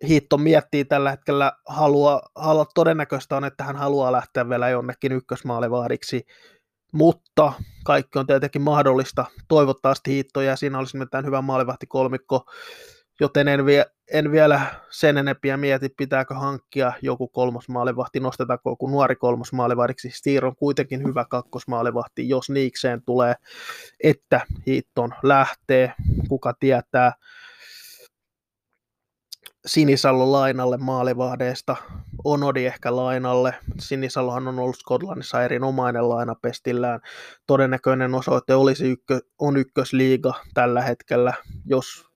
Hiitto 0.08 0.38
miettii 0.38 0.84
tällä 0.84 1.11
hetkellä, 1.11 1.52
halua, 1.66 2.23
halua, 2.34 2.66
todennäköistä 2.75 3.37
on, 3.37 3.44
että 3.44 3.64
hän 3.64 3.76
haluaa 3.76 4.12
lähteä 4.12 4.49
vielä 4.49 4.68
jonnekin 4.68 5.12
ykkösmaalivahdiksi, 5.12 6.26
mutta 6.92 7.52
kaikki 7.84 8.18
on 8.18 8.26
tietenkin 8.26 8.62
mahdollista. 8.62 9.25
Toivottavasti 9.49 10.11
Hiitto 10.11 10.40
jää, 10.40 10.56
siinä 10.56 10.78
olisi 10.78 10.96
mitään 10.96 11.25
hyvä 11.25 11.42
maalivahti 11.42 11.87
kolmikko 11.87 12.44
joten 13.20 13.49
en, 13.49 13.66
vie, 13.66 13.87
en 14.12 14.32
vielä 14.32 14.61
sen 14.90 15.18
enempiä 15.18 15.56
mieti, 15.56 15.88
pitääkö 15.88 16.34
hankkia 16.34 16.92
joku 17.02 17.28
kolmosmaalivahti, 17.28 18.20
nostetaanko 18.20 18.70
joku 18.70 18.88
nuori 18.88 19.16
kolmosmaalivahdiksi. 19.16 20.11
Stier 20.11 20.46
on 20.46 20.56
kuitenkin 20.56 21.04
hyvä 21.04 21.25
kakkosmaalivahti, 21.25 22.28
jos 22.28 22.50
niikseen 22.50 23.02
tulee, 23.02 23.34
että 24.02 24.40
Hiitton 24.66 25.14
lähtee, 25.23 25.92
kuka 26.28 26.54
tietää. 26.61 27.12
Sinisalo 29.66 30.32
lainalle 30.32 30.76
maalivahdeesta, 30.76 31.76
Onodi 32.25 32.66
ehkä 32.66 32.96
lainalle. 32.96 33.54
Sinisalohan 33.80 34.49
on 34.49 34.58
ollut 34.58 34.76
Skotlannissa 34.76 35.44
erinomainen 35.44 36.08
laina 36.08 36.34
pestillään. 36.34 37.00
Todennäköinen 37.46 38.14
osoite 38.14 38.54
olisi 38.54 38.90
ykkö, 38.90 39.20
on 39.38 39.56
ykkösliiga 39.56 40.34
tällä 40.54 40.82
hetkellä, 40.82 41.32
jos 41.64 42.13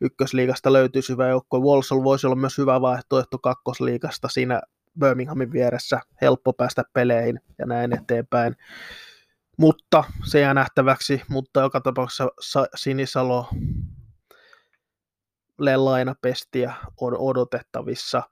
ykkösliigasta 0.00 0.72
löytyisi 0.72 1.12
hyvä 1.12 1.28
joukkue. 1.28 1.60
Walsall 1.60 2.04
voisi 2.04 2.26
olla 2.26 2.36
myös 2.36 2.58
hyvä 2.58 2.80
vaihtoehto 2.80 3.38
kakkosliigasta 3.38 4.28
siinä 4.28 4.60
Birminghamin 5.00 5.52
vieressä, 5.52 6.00
helppo 6.20 6.52
päästä 6.52 6.82
peleihin 6.92 7.40
ja 7.58 7.66
näin 7.66 7.92
eteenpäin. 7.92 8.56
Mutta 9.58 10.04
se 10.24 10.40
jää 10.40 10.54
nähtäväksi, 10.54 11.22
mutta 11.28 11.60
joka 11.60 11.80
tapauksessa 11.80 12.28
Sinisalo 12.74 13.48
lainapestiä 15.76 16.74
on 17.00 17.16
odotettavissa. 17.18 18.22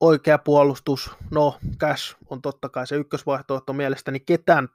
Oikea 0.00 0.38
puolustus, 0.38 1.10
no 1.30 1.58
Cash 1.78 2.16
on 2.30 2.42
totta 2.42 2.68
kai 2.68 2.86
se 2.86 2.96
ykkösvaihtoehto 2.96 3.72
mielestäni 3.72 4.20
ketään 4.20 4.68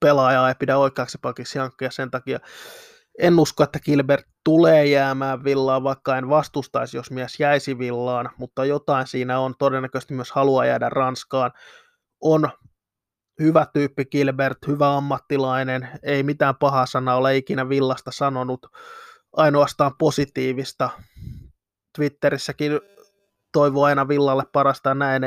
pelaajaa 0.00 0.48
ei 0.48 0.54
pidä 0.58 0.78
oikeaksi 0.78 1.18
pakiksi 1.22 1.58
hankkia 1.58 1.90
sen 1.90 2.10
takia 2.10 2.40
en 3.18 3.38
usko, 3.38 3.64
että 3.64 3.80
Gilbert 3.80 4.26
tulee 4.44 4.86
jäämään 4.86 5.44
villaan, 5.44 5.84
vaikka 5.84 6.18
en 6.18 6.28
vastustaisi, 6.28 6.96
jos 6.96 7.10
mies 7.10 7.40
jäisi 7.40 7.78
villaan, 7.78 8.30
mutta 8.38 8.64
jotain 8.64 9.06
siinä 9.06 9.40
on. 9.40 9.54
Todennäköisesti 9.58 10.14
myös 10.14 10.32
haluaa 10.32 10.66
jäädä 10.66 10.88
Ranskaan. 10.88 11.52
On 12.20 12.50
hyvä 13.40 13.66
tyyppi 13.74 14.04
Gilbert, 14.04 14.58
hyvä 14.66 14.96
ammattilainen, 14.96 15.88
ei 16.02 16.22
mitään 16.22 16.56
pahaa 16.56 16.86
sanaa 16.86 17.16
ole 17.16 17.36
ikinä 17.36 17.68
villasta 17.68 18.10
sanonut, 18.10 18.66
ainoastaan 19.32 19.92
positiivista. 19.98 20.90
Twitterissäkin 21.96 22.72
toivoo 23.52 23.84
aina 23.84 24.08
villalle 24.08 24.44
parasta 24.52 24.94
näin, 24.94 25.22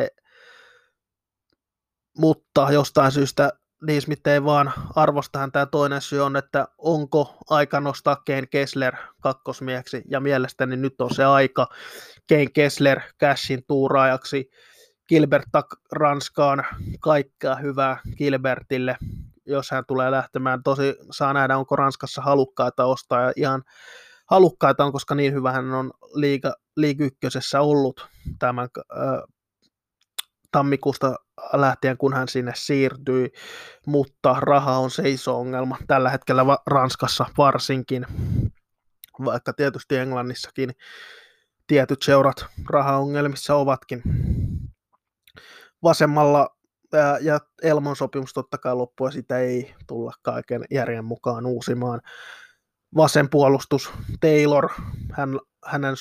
mutta 2.17 2.67
jostain 2.71 3.11
syystä 3.11 3.58
Niismit 3.87 4.27
ei 4.27 4.43
vaan 4.43 4.73
arvosta 4.95 5.39
häntä. 5.39 5.65
Toinen 5.65 6.01
syy 6.01 6.21
on, 6.21 6.35
että 6.35 6.67
onko 6.77 7.37
aika 7.49 7.79
nostaa 7.79 8.15
Kane 8.15 8.47
Kessler 8.47 8.95
kakkosmieksi, 9.21 10.01
ja 10.09 10.19
mielestäni 10.19 10.77
nyt 10.77 11.01
on 11.01 11.15
se 11.15 11.25
aika. 11.25 11.67
Kane 12.29 12.47
Kessler 12.53 12.99
Cashin 13.19 13.63
tuuraajaksi, 13.67 14.49
Gilbert 15.07 15.45
Ranskaan, 15.91 16.65
kaikkea 16.99 17.55
hyvää 17.55 17.99
Gilbertille, 18.17 18.97
jos 19.45 19.71
hän 19.71 19.83
tulee 19.87 20.11
lähtemään. 20.11 20.63
Tosi 20.63 20.95
saa 21.11 21.33
nähdä, 21.33 21.57
onko 21.57 21.75
Ranskassa 21.75 22.21
halukkaita 22.21 22.85
ostaa, 22.85 23.21
ja 23.21 23.33
ihan 23.35 23.63
halukkaita 24.29 24.85
on, 24.85 24.91
koska 24.91 25.15
niin 25.15 25.33
hyvä 25.33 25.51
hän 25.51 25.73
on 25.73 25.91
liiga, 26.13 26.53
liiga 26.75 27.03
ykkösessä 27.05 27.61
ollut 27.61 28.07
tämän 28.39 28.69
äh, 28.91 29.38
tammikuusta 30.51 31.15
lähtien, 31.53 31.97
kun 31.97 32.13
hän 32.13 32.27
sinne 32.27 32.51
siirtyi, 32.55 33.31
mutta 33.85 34.35
raha 34.39 34.77
on 34.77 34.91
se 34.91 35.09
iso 35.09 35.39
ongelma 35.39 35.77
tällä 35.87 36.09
hetkellä 36.09 36.45
Ranskassa 36.67 37.25
varsinkin, 37.37 38.05
vaikka 39.25 39.53
tietysti 39.53 39.95
Englannissakin 39.97 40.71
tietyt 41.67 42.01
seurat 42.01 42.45
rahaongelmissa 42.69 43.55
ovatkin. 43.55 44.01
Vasemmalla 45.83 46.55
ja 47.21 47.39
Elmon 47.61 47.95
sopimus 47.95 48.33
totta 48.33 48.57
kai 48.57 48.75
loppuu 48.75 49.07
ja 49.07 49.11
sitä 49.11 49.39
ei 49.39 49.75
tulla 49.87 50.13
kaiken 50.21 50.65
järjen 50.71 51.05
mukaan 51.05 51.45
uusimaan. 51.45 52.01
Vasen 52.95 53.29
puolustus 53.29 53.91
Taylor, 54.19 54.69
hän, 55.11 55.39
hänen 55.65 55.95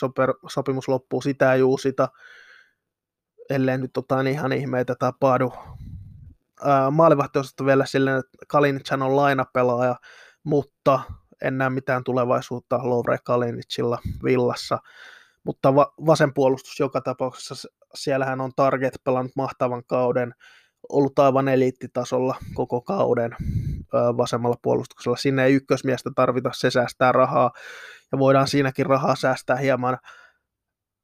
sopimus 0.48 0.88
loppuu, 0.88 1.20
sitä 1.20 1.54
ei 1.54 1.62
uusita 1.62 2.08
ellei 3.50 3.78
nyt 3.78 3.92
tota, 3.92 4.22
niin 4.22 4.34
ihan 4.34 4.52
ihmeitä 4.52 4.94
tapahdu. 4.94 5.52
Maalivahtiosasta 6.90 7.66
vielä 7.66 7.86
silleen, 7.86 8.18
että 8.18 8.38
Kalinichan 8.48 9.02
on 9.02 9.16
lainapelaaja, 9.16 9.96
mutta 10.44 11.00
en 11.42 11.58
näe 11.58 11.70
mitään 11.70 12.04
tulevaisuutta 12.04 12.80
Lovre 12.82 13.18
Kalinicilla 13.24 13.98
villassa. 14.24 14.78
Mutta 15.44 15.74
va- 15.74 15.92
vasen 16.06 16.34
puolustus 16.34 16.80
joka 16.80 17.00
tapauksessa, 17.00 17.68
siellähän 17.94 18.40
on 18.40 18.52
Target 18.56 19.00
pelannut 19.04 19.36
mahtavan 19.36 19.84
kauden, 19.84 20.34
ollut 20.88 21.18
aivan 21.18 21.48
eliittitasolla 21.48 22.36
koko 22.54 22.80
kauden 22.80 23.36
vasemmalla 23.92 24.56
puolustuksella. 24.62 25.16
Sinne 25.16 25.44
ei 25.44 25.54
ykkösmiestä 25.54 26.10
tarvita, 26.16 26.50
se 26.52 26.70
säästää 26.70 27.12
rahaa 27.12 27.50
ja 28.12 28.18
voidaan 28.18 28.48
siinäkin 28.48 28.86
rahaa 28.86 29.16
säästää 29.16 29.56
hieman 29.56 29.98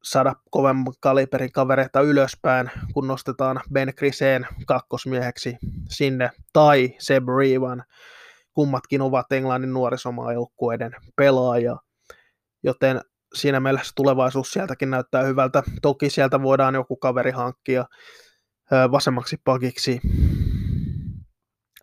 saada 0.04 0.34
kovemman 0.50 0.94
kaliberin 1.00 1.52
kavereita 1.52 2.00
ylöspäin, 2.00 2.70
kun 2.94 3.06
nostetaan 3.06 3.60
Ben 3.72 3.92
Griseen 3.96 4.46
kakkosmieheksi 4.66 5.56
sinne, 5.88 6.30
tai 6.52 6.94
Seb 6.98 7.24
Reevan. 7.38 7.84
Kummatkin 8.54 9.02
ovat 9.02 9.32
Englannin 9.32 9.72
nuorisomaajoukkueiden 9.72 10.92
pelaajia, 11.16 11.76
joten 12.62 13.00
siinä 13.34 13.60
mielessä 13.60 13.92
tulevaisuus 13.96 14.50
sieltäkin 14.52 14.90
näyttää 14.90 15.22
hyvältä. 15.22 15.62
Toki 15.82 16.10
sieltä 16.10 16.42
voidaan 16.42 16.74
joku 16.74 16.96
kaveri 16.96 17.30
hankkia, 17.30 17.84
vasemmaksi 18.70 19.36
pakiksi. 19.44 20.00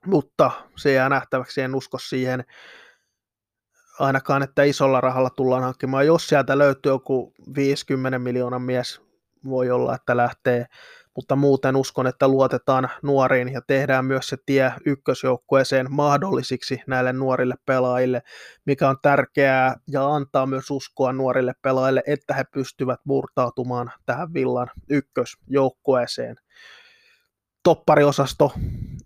Mutta 0.06 0.52
se 0.78 0.94
jää 0.94 1.10
nähtäväksi, 1.10 1.62
en 1.62 1.76
usko 1.76 1.98
siihen 2.00 2.44
ainakaan, 4.02 4.44
että 4.44 4.64
isolla 4.64 5.02
rahalla 5.02 5.30
tullaan 5.30 5.64
hankkimaan. 5.64 6.06
Jos 6.06 6.28
sieltä 6.28 6.58
löytyy 6.58 6.92
joku 6.92 7.34
50 7.56 8.20
miljoonan 8.20 8.62
mies, 8.62 9.02
voi 9.46 9.72
olla, 9.72 9.96
että 9.96 10.18
lähtee 10.18 10.66
mutta 11.16 11.36
muuten 11.36 11.76
uskon, 11.76 12.08
että 12.08 12.28
luotetaan 12.28 12.90
nuoriin 13.04 13.54
ja 13.54 13.62
tehdään 13.68 14.06
myös 14.06 14.28
se 14.28 14.38
tie 14.46 14.74
ykkösjoukkueeseen 14.86 15.88
mahdollisiksi 15.90 16.82
näille 16.88 17.14
nuorille 17.14 17.56
pelaajille, 17.66 18.22
mikä 18.66 18.90
on 18.90 18.98
tärkeää 19.02 19.76
ja 19.88 20.08
antaa 20.16 20.46
myös 20.46 20.72
uskoa 20.72 21.14
nuorille 21.14 21.54
pelaajille, 21.62 22.04
että 22.08 22.34
he 22.34 22.44
pystyvät 22.44 23.00
murtautumaan 23.06 23.92
tähän 24.06 24.34
Villan 24.34 24.68
ykkösjoukkueeseen. 24.90 26.36
Toppariosasto, 27.64 28.54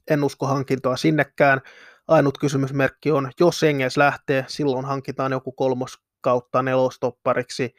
en 0.09 0.23
usko 0.23 0.47
hankintoa 0.47 0.97
sinnekään. 0.97 1.61
Ainut 2.07 2.37
kysymysmerkki 2.37 3.11
on, 3.11 3.31
jos 3.39 3.63
Engels 3.63 3.97
lähtee, 3.97 4.45
silloin 4.47 4.85
hankitaan 4.85 5.31
joku 5.31 5.51
kolmos 5.51 5.99
kautta 6.21 6.61
nelostoppariksi 6.61 7.75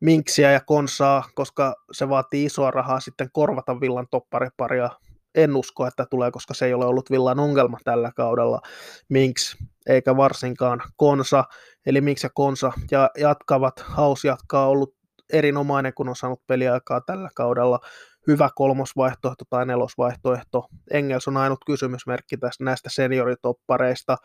Minksiä 0.00 0.52
ja 0.52 0.60
Konsaa, 0.60 1.24
koska 1.34 1.74
se 1.92 2.08
vaatii 2.08 2.44
isoa 2.44 2.70
rahaa 2.70 3.00
sitten 3.00 3.28
korvata 3.32 3.80
Villan 3.80 4.06
toppariparia. 4.10 4.90
En 5.34 5.56
usko, 5.56 5.86
että 5.86 6.06
tulee, 6.10 6.30
koska 6.30 6.54
se 6.54 6.66
ei 6.66 6.74
ole 6.74 6.86
ollut 6.86 7.10
Villan 7.10 7.40
ongelma 7.40 7.78
tällä 7.84 8.12
kaudella. 8.16 8.60
Minks 9.08 9.56
eikä 9.86 10.16
varsinkaan 10.16 10.82
Konsa, 10.96 11.44
eli 11.86 12.00
Minks 12.00 12.22
ja 12.22 12.30
Konsa 12.34 12.72
ja 12.90 13.10
jatkavat, 13.18 13.80
Haus 13.80 14.24
jatkaa 14.24 14.68
ollut 14.68 14.94
erinomainen, 15.32 15.94
kun 15.94 16.08
on 16.08 16.16
saanut 16.16 16.46
peliaikaa 16.46 17.00
tällä 17.00 17.28
kaudella. 17.34 17.80
Hyvä 18.26 18.50
kolmosvaihtoehto 18.54 19.44
tai 19.50 19.66
nelosvaihtoehto. 19.66 20.66
Engels 20.90 21.28
on 21.28 21.36
ainut 21.36 21.58
kysymysmerkki 21.66 22.36
tästä 22.36 22.64
näistä 22.64 22.90
senioritoppareista. 22.92 24.16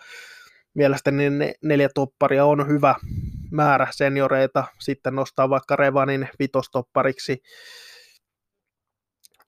Mielestäni 0.74 1.29
ne 1.29 1.53
neljä 1.63 1.89
topparia 1.96 2.46
on 2.46 2.67
hyvä 2.67 2.96
määrä 3.51 3.88
senioreita, 3.91 4.63
sitten 4.79 5.15
nostaa 5.15 5.50
vaikka 5.50 5.75
Revanin 5.75 6.29
vitostoppariksi, 6.39 7.41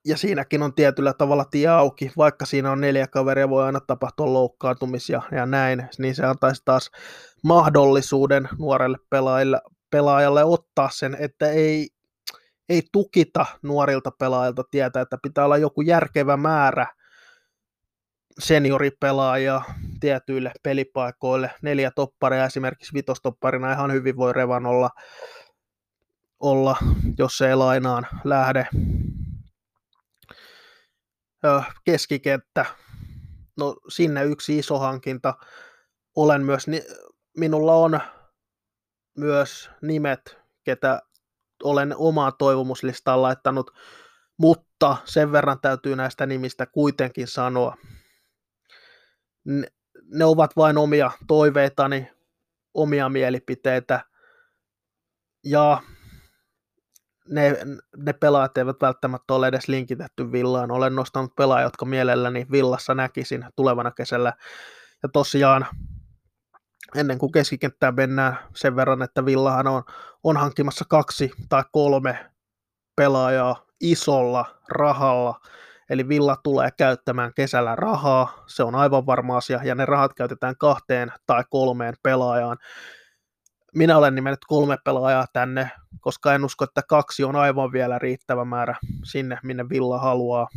ja 0.05 0.17
siinäkin 0.17 0.63
on 0.63 0.73
tietyllä 0.73 1.13
tavalla 1.13 1.45
tie 1.45 1.67
auki, 1.67 2.11
vaikka 2.17 2.45
siinä 2.45 2.71
on 2.71 2.81
neljä 2.81 3.07
kaveria, 3.07 3.49
voi 3.49 3.63
aina 3.63 3.79
tapahtua 3.79 4.33
loukkaantumisia 4.33 5.21
ja 5.31 5.45
näin, 5.45 5.87
niin 5.97 6.15
se 6.15 6.25
antaisi 6.25 6.61
taas 6.65 6.89
mahdollisuuden 7.43 8.49
nuorelle 8.59 8.97
pelaajalle, 9.09 9.61
pelaajalle 9.89 10.43
ottaa 10.43 10.89
sen, 10.93 11.17
että 11.19 11.49
ei, 11.49 11.87
ei 12.73 12.83
tukita 12.91 13.45
nuorilta 13.61 14.11
pelaajilta 14.11 14.63
tietää, 14.71 15.01
että 15.01 15.17
pitää 15.23 15.45
olla 15.45 15.57
joku 15.57 15.81
järkevä 15.81 16.37
määrä 16.37 16.87
senioripelaajia 18.39 19.61
tietyille 19.99 20.51
pelipaikoille. 20.63 21.51
Neljä 21.61 21.91
topparia 21.91 22.45
esimerkiksi 22.45 22.93
vitostopparina 22.93 23.73
ihan 23.73 23.93
hyvin 23.93 24.17
voi 24.17 24.33
Revan 24.33 24.65
olla, 24.65 24.89
olla 26.39 26.77
jos 27.17 27.41
ei 27.41 27.55
lainaan 27.55 28.07
lähde. 28.23 28.67
Keskikenttä, 31.85 32.65
no 33.57 33.75
sinne 33.89 34.23
yksi 34.23 34.59
iso 34.59 34.79
hankinta. 34.79 35.33
Olen 36.15 36.43
myös, 36.43 36.65
minulla 37.37 37.75
on 37.75 37.99
myös 39.17 39.69
nimet, 39.81 40.37
ketä 40.63 41.01
olen 41.63 41.95
omaa 41.97 42.31
toivomuslistaan 42.31 43.21
laittanut, 43.21 43.71
mutta 44.37 44.97
sen 45.05 45.31
verran 45.31 45.59
täytyy 45.61 45.95
näistä 45.95 46.25
nimistä 46.25 46.65
kuitenkin 46.65 47.27
sanoa, 47.27 47.75
ne, 49.45 49.67
ne 50.05 50.25
ovat 50.25 50.55
vain 50.57 50.77
omia 50.77 51.11
toiveitani, 51.27 52.11
omia 52.73 53.09
mielipiteitä, 53.09 54.05
ja 55.43 55.81
ne, 57.29 57.57
ne 57.97 58.13
pelaajat 58.13 58.57
eivät 58.57 58.81
välttämättä 58.81 59.33
ole 59.33 59.47
edes 59.47 59.67
linkitetty 59.67 60.31
villaan. 60.31 60.71
Olen 60.71 60.95
nostanut 60.95 61.35
pelaajia, 61.35 61.65
jotka 61.65 61.85
mielelläni 61.85 62.45
villassa 62.51 62.93
näkisin 62.93 63.45
tulevana 63.55 63.91
kesällä. 63.91 64.33
Ja 65.03 65.09
tosiaan, 65.09 65.65
ennen 66.95 67.17
kuin 67.17 67.31
keskikenttään 67.31 67.95
mennään 67.95 68.37
sen 68.55 68.75
verran, 68.75 69.01
että 69.01 69.25
Villahan 69.25 69.67
on, 69.67 69.83
on 70.23 70.37
hankkimassa 70.37 70.85
kaksi 70.89 71.31
tai 71.49 71.63
kolme 71.71 72.29
pelaajaa 72.95 73.65
isolla 73.79 74.45
rahalla, 74.67 75.39
Eli 75.89 76.07
Villa 76.07 76.37
tulee 76.43 76.69
käyttämään 76.77 77.33
kesällä 77.35 77.75
rahaa, 77.75 78.43
se 78.47 78.63
on 78.63 78.75
aivan 78.75 79.05
varma 79.05 79.37
asia, 79.37 79.59
ja 79.63 79.75
ne 79.75 79.85
rahat 79.85 80.13
käytetään 80.13 80.57
kahteen 80.57 81.11
tai 81.25 81.43
kolmeen 81.49 81.93
pelaajaan. 82.03 82.57
Minä 83.75 83.97
olen 83.97 84.15
nimennyt 84.15 84.45
kolme 84.47 84.77
pelaajaa 84.85 85.25
tänne, 85.33 85.71
koska 85.99 86.33
en 86.33 86.45
usko, 86.45 86.63
että 86.63 86.81
kaksi 86.89 87.23
on 87.23 87.35
aivan 87.35 87.71
vielä 87.71 87.99
riittävä 87.99 88.45
määrä 88.45 88.75
sinne, 89.03 89.39
minne 89.43 89.69
Villa 89.69 89.99
haluaa 89.99 90.47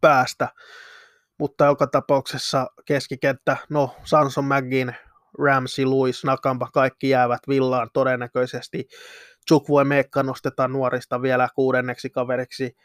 päästä. 0.00 0.48
Mutta 1.40 1.64
joka 1.64 1.86
tapauksessa 1.86 2.66
keskikenttä, 2.84 3.56
no 3.70 3.96
Sanson 4.04 4.44
McGinn, 4.44 4.92
Ramsey, 5.38 5.84
Lewis, 5.84 6.24
Nakamba, 6.24 6.68
kaikki 6.72 7.08
jäävät 7.08 7.40
Villaan 7.48 7.90
todennäköisesti. 7.92 8.88
Chukwu 9.48 9.84
Mekka 9.84 10.22
nostetaan 10.22 10.72
nuorista 10.72 11.22
vielä 11.22 11.48
kuudenneksi 11.54 12.10
kaveriksi 12.10 12.76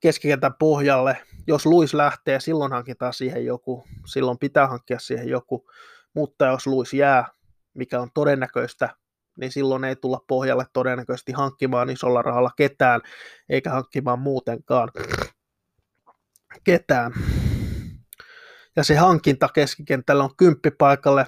keskikentän 0.00 0.54
pohjalle. 0.58 1.16
Jos 1.46 1.66
Luis 1.66 1.94
lähtee, 1.94 2.40
silloin 2.40 2.72
hankitaan 2.72 3.14
siihen 3.14 3.44
joku, 3.46 3.84
silloin 4.06 4.38
pitää 4.38 4.66
hankkia 4.66 4.98
siihen 4.98 5.28
joku, 5.28 5.70
mutta 6.14 6.46
jos 6.46 6.66
Luis 6.66 6.94
jää, 6.94 7.28
mikä 7.74 8.00
on 8.00 8.10
todennäköistä, 8.14 8.88
niin 9.36 9.52
silloin 9.52 9.84
ei 9.84 9.96
tulla 9.96 10.24
pohjalle 10.28 10.64
todennäköisesti 10.72 11.32
hankkimaan 11.32 11.90
isolla 11.90 12.22
rahalla 12.22 12.50
ketään, 12.56 13.00
eikä 13.48 13.70
hankkimaan 13.70 14.18
muutenkaan 14.18 14.88
ketään. 16.64 17.12
Ja 18.76 18.84
se 18.84 18.96
hankinta 18.96 19.48
keskikentällä 19.54 20.24
on 20.24 20.36
kymppipaikalle, 20.36 21.26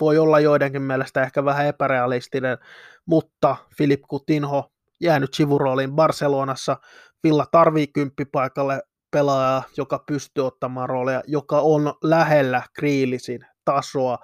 voi 0.00 0.18
olla 0.18 0.40
joidenkin 0.40 0.82
mielestä 0.82 1.22
ehkä 1.22 1.44
vähän 1.44 1.66
epärealistinen, 1.66 2.58
mutta 3.06 3.56
Filip 3.76 4.00
Coutinho 4.10 4.72
jäänyt 5.00 5.34
sivurooliin 5.34 5.92
Barcelonassa, 5.92 6.76
Villa 7.22 7.46
tarvii 7.50 7.86
kymppipaikalle 7.86 8.82
pelaajaa, 9.10 9.62
joka 9.76 10.04
pystyy 10.06 10.46
ottamaan 10.46 10.88
rooleja, 10.88 11.22
joka 11.26 11.60
on 11.60 11.94
lähellä 12.02 12.62
Kriilisin 12.74 13.46
tasoa. 13.64 14.18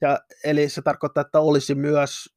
Ja, 0.00 0.18
eli 0.44 0.68
se 0.68 0.82
tarkoittaa, 0.82 1.20
että 1.20 1.40
olisi 1.40 1.74
myös, 1.74 2.34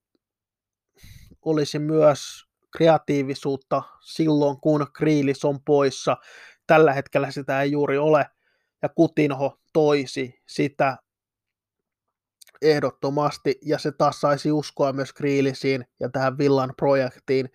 olisi 1.46 1.80
myös 1.80 2.46
kreatiivisuutta 2.78 3.84
silloin, 4.02 4.60
kun 4.62 4.88
Kriilis 4.94 5.46
on 5.46 5.60
poissa. 5.66 6.18
Tällä 6.68 6.94
hetkellä 6.94 7.32
sitä 7.32 7.62
ei 7.62 7.72
juuri 7.72 7.98
ole, 7.98 8.26
ja 8.86 8.90
Kutinho 8.90 9.60
toisi 9.74 10.42
sitä 10.48 10.98
ehdottomasti, 12.62 13.56
ja 13.62 13.80
se 13.80 13.92
taas 13.92 14.22
saisi 14.22 14.52
uskoa 14.52 14.94
myös 14.94 15.14
Kriilisiin 15.14 15.86
ja 16.00 16.10
tähän 16.10 16.38
Villan 16.38 16.74
projektiin 16.78 17.50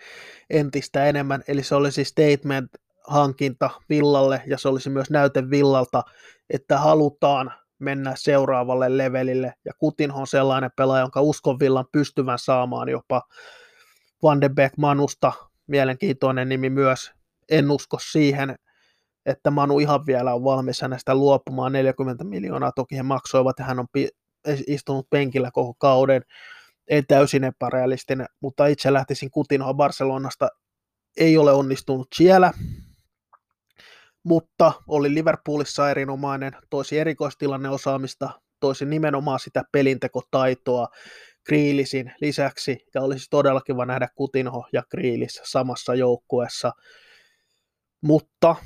entistä 0.50 1.04
enemmän, 1.04 1.42
eli 1.48 1.62
se 1.62 1.74
olisi 1.74 2.04
statement 2.04 2.70
hankinta 3.06 3.70
Villalle, 3.88 4.42
ja 4.46 4.58
se 4.58 4.68
olisi 4.68 4.90
myös 4.90 5.10
näyte 5.10 5.50
Villalta, 5.50 6.02
että 6.50 6.78
halutaan 6.78 7.52
mennä 7.78 8.12
seuraavalle 8.16 8.98
levelille, 8.98 9.54
ja 9.64 9.72
Kutinho 9.78 10.20
on 10.20 10.26
sellainen 10.26 10.70
pelaaja, 10.76 11.02
jonka 11.02 11.20
uskon 11.20 11.58
Villan 11.58 11.86
pystyvän 11.92 12.38
saamaan 12.38 12.88
jopa 12.88 13.22
Van 14.22 14.40
de 14.40 14.48
Beek 14.48 14.72
Manusta, 14.76 15.32
mielenkiintoinen 15.66 16.48
nimi 16.48 16.70
myös, 16.70 17.12
en 17.50 17.70
usko 17.70 17.98
siihen, 18.10 18.56
että 19.26 19.50
Manu 19.50 19.78
ihan 19.78 20.06
vielä 20.06 20.34
on 20.34 20.44
valmis 20.44 20.82
hänestä 20.82 21.14
luopumaan. 21.14 21.72
40 21.72 22.24
miljoonaa, 22.24 22.72
toki 22.72 22.96
he 22.96 23.02
maksoivat 23.02 23.58
ja 23.58 23.64
hän 23.64 23.78
on 23.78 23.86
istunut 24.66 25.10
penkillä 25.10 25.50
koko 25.50 25.74
kauden, 25.74 26.22
ei 26.90 27.02
täysin 27.02 27.44
epärealistinen, 27.44 28.26
mutta 28.42 28.66
itse 28.66 28.92
lähtisin 28.92 29.30
Kutinoa 29.30 29.74
Barcelonasta, 29.74 30.48
ei 31.16 31.38
ole 31.38 31.52
onnistunut 31.52 32.08
siellä, 32.14 32.52
mutta 34.24 34.72
oli 34.88 35.14
Liverpoolissa 35.14 35.90
erinomainen, 35.90 36.52
toisi 36.70 36.98
erikoistilanne 36.98 37.68
osaamista, 37.68 38.30
toisi 38.60 38.84
nimenomaan 38.84 39.40
sitä 39.40 39.62
pelintekotaitoa 39.72 40.88
Kriilisin 41.44 42.12
lisäksi, 42.20 42.78
ja 42.94 43.02
olisi 43.02 43.26
todella 43.30 43.60
kiva 43.60 43.86
nähdä 43.86 44.08
Kutinho 44.14 44.68
ja 44.72 44.82
Kriilis 44.90 45.40
samassa 45.44 45.94
joukkueessa, 45.94 46.72
mutta 48.00 48.56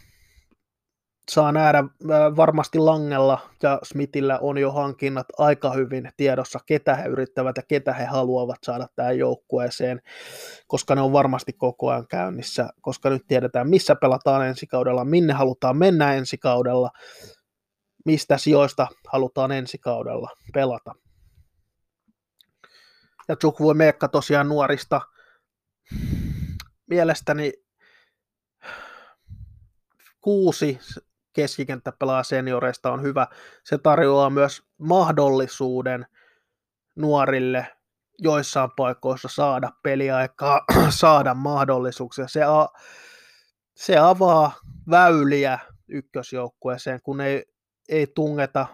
saa 1.30 1.52
nähdä 1.52 1.84
varmasti 2.36 2.78
Langella 2.78 3.50
ja 3.62 3.78
Smithillä 3.82 4.38
on 4.38 4.58
jo 4.58 4.72
hankinnat 4.72 5.26
aika 5.38 5.72
hyvin 5.72 6.12
tiedossa, 6.16 6.58
ketä 6.66 6.94
he 6.94 7.08
yrittävät 7.08 7.56
ja 7.56 7.62
ketä 7.68 7.92
he 7.92 8.04
haluavat 8.04 8.58
saada 8.62 8.88
tähän 8.96 9.18
joukkueeseen, 9.18 10.02
koska 10.66 10.94
ne 10.94 11.00
on 11.00 11.12
varmasti 11.12 11.52
koko 11.52 11.90
ajan 11.90 12.06
käynnissä, 12.06 12.70
koska 12.80 13.10
nyt 13.10 13.22
tiedetään, 13.26 13.70
missä 13.70 13.94
pelataan 13.94 14.46
ensi 14.46 14.66
kaudella, 14.66 15.04
minne 15.04 15.32
halutaan 15.32 15.76
mennä 15.76 16.14
ensi 16.14 16.38
kaudella, 16.38 16.90
mistä 18.04 18.38
sijoista 18.38 18.86
halutaan 19.08 19.52
ensi 19.52 19.78
kaudella 19.78 20.30
pelata. 20.54 20.94
Ja 23.28 23.36
Chukwu 23.36 23.74
Meekka 23.74 24.08
tosiaan 24.08 24.48
nuorista 24.48 25.00
mielestäni 26.86 27.52
kuusi 30.20 30.78
keskikenttäpelaa 31.34 32.22
senioreista 32.22 32.92
on 32.92 33.02
hyvä. 33.02 33.26
Se 33.64 33.78
tarjoaa 33.78 34.30
myös 34.30 34.62
mahdollisuuden 34.78 36.06
nuorille 36.96 37.66
joissain 38.18 38.70
paikoissa 38.76 39.28
saada 39.28 39.72
peliaikaa, 39.82 40.64
saada 40.90 41.34
mahdollisuuksia. 41.34 42.28
Se, 42.28 42.42
a, 42.42 42.68
se 43.76 43.98
avaa 43.98 44.52
väyliä 44.90 45.58
ykkösjoukkueeseen, 45.88 47.02
kun 47.02 47.20
ei, 47.20 47.44
ei 47.88 48.06
tungeta 48.06 48.66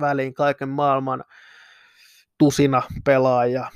väliin 0.00 0.34
kaiken 0.34 0.68
maailman 0.68 1.24
tusina 2.38 2.82
pelaajia. 3.04 3.70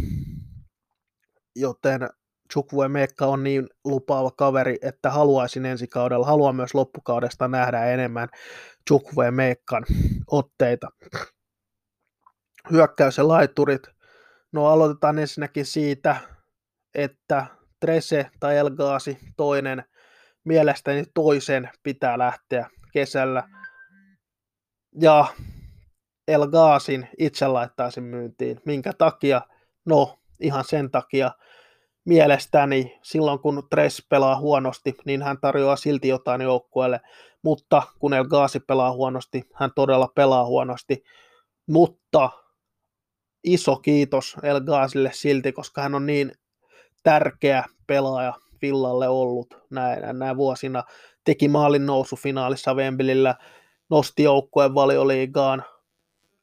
Joten 1.57 2.09
Chukwu 2.53 2.89
Mekka 2.89 3.27
on 3.27 3.45
niin 3.45 3.67
lupaava 3.85 4.31
kaveri, 4.31 4.79
että 4.83 5.11
haluaisin 5.11 5.67
ensi 5.67 5.87
kaudella, 5.87 6.27
haluan 6.27 6.57
myös 6.57 6.75
loppukaudesta 6.75 7.49
nähdä 7.49 7.85
enemmän 7.85 8.29
Chukwu 8.89 9.23
Mekkan 9.31 9.85
otteita. 10.31 10.89
Hyökkäys 12.71 13.19
ja 13.19 13.29
laiturit. 13.29 13.83
No 14.53 14.67
aloitetaan 14.67 15.19
ensinnäkin 15.19 15.67
siitä, 15.67 16.17
että 16.95 17.47
Trese 17.81 18.31
tai 18.41 18.57
Elgaasi 18.57 19.19
toinen, 19.37 19.85
mielestäni 20.45 21.05
toisen 21.15 21.71
pitää 21.83 22.19
lähteä 22.19 22.71
kesällä. 22.93 23.49
Ja 25.01 25.27
Elgaasin 26.29 27.09
itse 27.19 27.47
laittaisin 27.47 28.05
myyntiin. 28.05 28.61
Minkä 28.67 28.93
takia? 28.93 29.41
No, 29.85 30.19
ihan 30.41 30.65
sen 30.65 30.91
takia, 30.91 31.31
mielestäni 32.09 32.99
silloin, 33.03 33.39
kun 33.39 33.67
Tres 33.71 34.07
pelaa 34.09 34.41
huonosti, 34.41 34.95
niin 35.05 35.23
hän 35.23 35.39
tarjoaa 35.41 35.77
silti 35.77 36.09
jotain 36.09 36.41
joukkueelle, 36.41 37.01
mutta 37.43 37.83
kun 37.99 38.15
El 38.15 38.25
Gaasi 38.25 38.61
pelaa 38.61 38.93
huonosti, 38.93 39.43
hän 39.55 39.71
todella 39.75 40.09
pelaa 40.15 40.47
huonosti, 40.47 41.05
mutta 41.67 42.31
iso 43.45 43.77
kiitos 43.77 44.37
El 44.43 44.61
Gaasille 44.61 45.11
silti, 45.13 45.53
koska 45.53 45.83
hän 45.83 45.95
on 45.95 46.07
niin 46.07 46.33
tärkeä 47.03 47.65
pelaaja 47.87 48.35
Villalle 48.63 49.09
ollut 49.09 49.59
näin, 49.71 50.19
näin 50.19 50.37
vuosina. 50.37 50.85
Teki 51.25 51.49
maalin 51.49 51.87
nousu 51.87 52.17
finaalissa 52.17 52.75
Wembleyllä, 52.75 53.35
nosti 53.91 54.23
joukkueen 54.23 54.75
valioliigaan, 54.75 55.65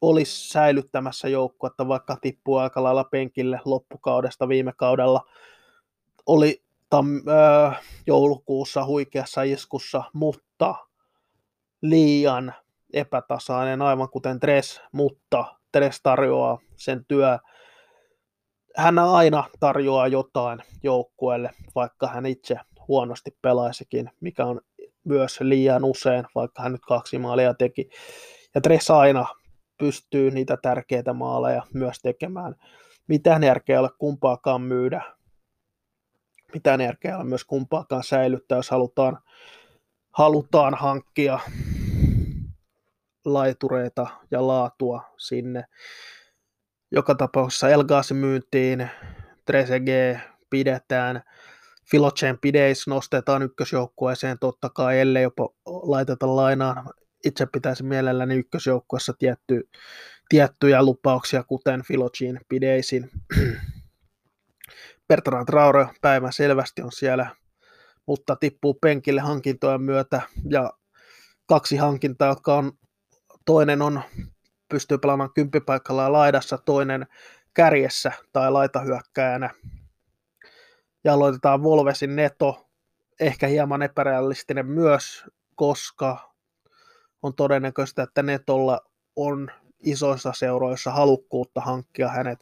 olisi 0.02 0.50
säilyttämässä 0.50 1.28
joukkuetta, 1.28 1.88
vaikka 1.88 2.18
tippuu 2.22 2.58
aika 2.58 2.84
lailla 2.84 3.04
penkille 3.04 3.60
loppukaudesta 3.66 4.48
viime 4.48 4.74
kaudella– 4.78 5.22
oli 6.26 6.64
tam, 6.90 7.08
äh, 7.16 7.82
joulukuussa 8.08 8.86
huikeassa 8.86 9.44
iskussa, 9.44 10.04
mutta 10.14 10.76
liian 11.82 12.54
epätasainen, 12.94 13.82
aivan 13.82 14.10
kuten 14.10 14.40
Tres, 14.40 14.82
mutta 14.92 15.46
Tres 15.72 16.02
tarjoaa 16.04 16.60
sen 16.76 17.06
työ. 17.08 17.40
Hän 18.78 19.00
aina 19.00 19.44
tarjoaa 19.60 20.08
jotain 20.08 20.60
joukkueelle, 20.84 21.50
vaikka 21.76 22.08
hän 22.08 22.26
itse 22.26 22.58
huonosti 22.88 23.38
pelaisikin, 23.42 24.10
mikä 24.20 24.46
on 24.46 24.62
myös 25.04 25.42
liian 25.42 25.84
usein, 25.84 26.26
vaikka 26.36 26.62
hän 26.62 26.72
nyt 26.72 26.86
kaksi 26.88 27.18
maalia 27.18 27.54
teki. 27.54 27.90
Ja 28.56 28.62
Tres 28.62 28.92
aina 28.92 29.26
pystyy 29.78 30.32
niitä 30.32 30.58
tärkeitä 30.62 31.14
maaleja 31.14 31.64
myös 31.74 32.00
tekemään. 32.02 32.56
Mitään 33.08 33.44
järkeä 33.44 33.80
ole 33.80 33.90
kumpaakaan 34.00 34.62
myydä, 34.62 35.15
mitään 36.56 36.82
järkeä 36.82 37.24
myös 37.24 37.46
kumpaakaan 37.46 38.04
säilyttää, 38.04 38.56
jos 38.56 38.72
halutaan, 38.72 39.18
halutaan 40.12 40.74
hankkia 40.74 41.40
laitureita 43.26 44.08
ja 44.32 44.48
laatua 44.48 45.02
sinne. 45.18 45.64
Joka 46.92 47.16
tapauksessa 47.16 47.70
Elgaasi 47.70 48.14
myyntiin, 48.14 48.90
Trezeguet 49.46 50.18
pidetään, 50.50 51.22
Filocen 51.92 52.38
pideis 52.42 52.88
nostetaan 52.88 53.42
ykkösjoukkueeseen 53.42 54.40
totta 54.40 54.70
kai, 54.70 55.00
ellei 55.00 55.24
jopa 55.24 55.50
laiteta 55.66 56.36
lainaan. 56.36 56.90
Itse 57.26 57.46
pitäisi 57.46 57.84
mielelläni 57.84 58.36
ykkösjoukkueessa 58.36 59.14
tietty, 59.20 59.70
tiettyjä 60.30 60.84
lupauksia, 60.84 61.44
kuten 61.44 61.84
Filocin 61.88 62.40
pideisin. 62.50 63.10
Bertrand 65.08 65.46
Traore 65.46 65.88
päivän 66.02 66.34
selvästi 66.34 66.82
on 66.82 66.92
siellä, 66.92 67.36
mutta 68.06 68.36
tippuu 68.36 68.74
penkille 68.74 69.22
hankintojen 69.22 69.82
myötä 69.82 70.22
ja 70.50 70.74
kaksi 71.46 71.78
hankintaa, 71.78 72.28
jotka 72.28 72.56
on, 72.56 72.72
toinen 73.46 73.82
on 73.82 74.02
pystyy 74.70 74.98
pelaamaan 74.98 75.34
kymppipaikalla 75.34 76.12
laidassa, 76.12 76.58
toinen 76.58 77.08
kärjessä 77.54 78.12
tai 78.34 78.52
laitahyökkäjänä. 78.52 79.50
Ja 81.04 81.14
aloitetaan 81.14 81.64
Volvesin 81.64 82.16
neto, 82.16 82.68
ehkä 83.20 83.48
hieman 83.48 83.82
epärealistinen 83.82 84.66
myös, 84.66 85.24
koska 85.56 86.34
on 87.22 87.36
todennäköistä, 87.36 88.04
että 88.04 88.24
netolla 88.24 88.80
on 89.16 89.52
isoissa 89.80 90.34
seuroissa 90.34 90.92
halukkuutta 90.92 91.62
hankkia 91.62 92.10
hänet 92.10 92.40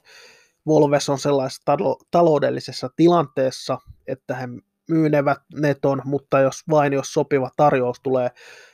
Volves 0.67 1.10
on 1.10 1.19
sellaisessa 1.19 1.78
taloudellisessa 2.12 2.89
tilanteessa, 2.95 3.78
että 4.08 4.36
he 4.36 4.47
myynevät 4.89 5.38
neton, 5.54 6.02
mutta 6.06 6.39
jos 6.39 6.63
vain 6.69 6.93
jos 6.93 7.13
sopiva 7.13 7.49
tarjous 7.58 7.99
tulee, 8.04 8.32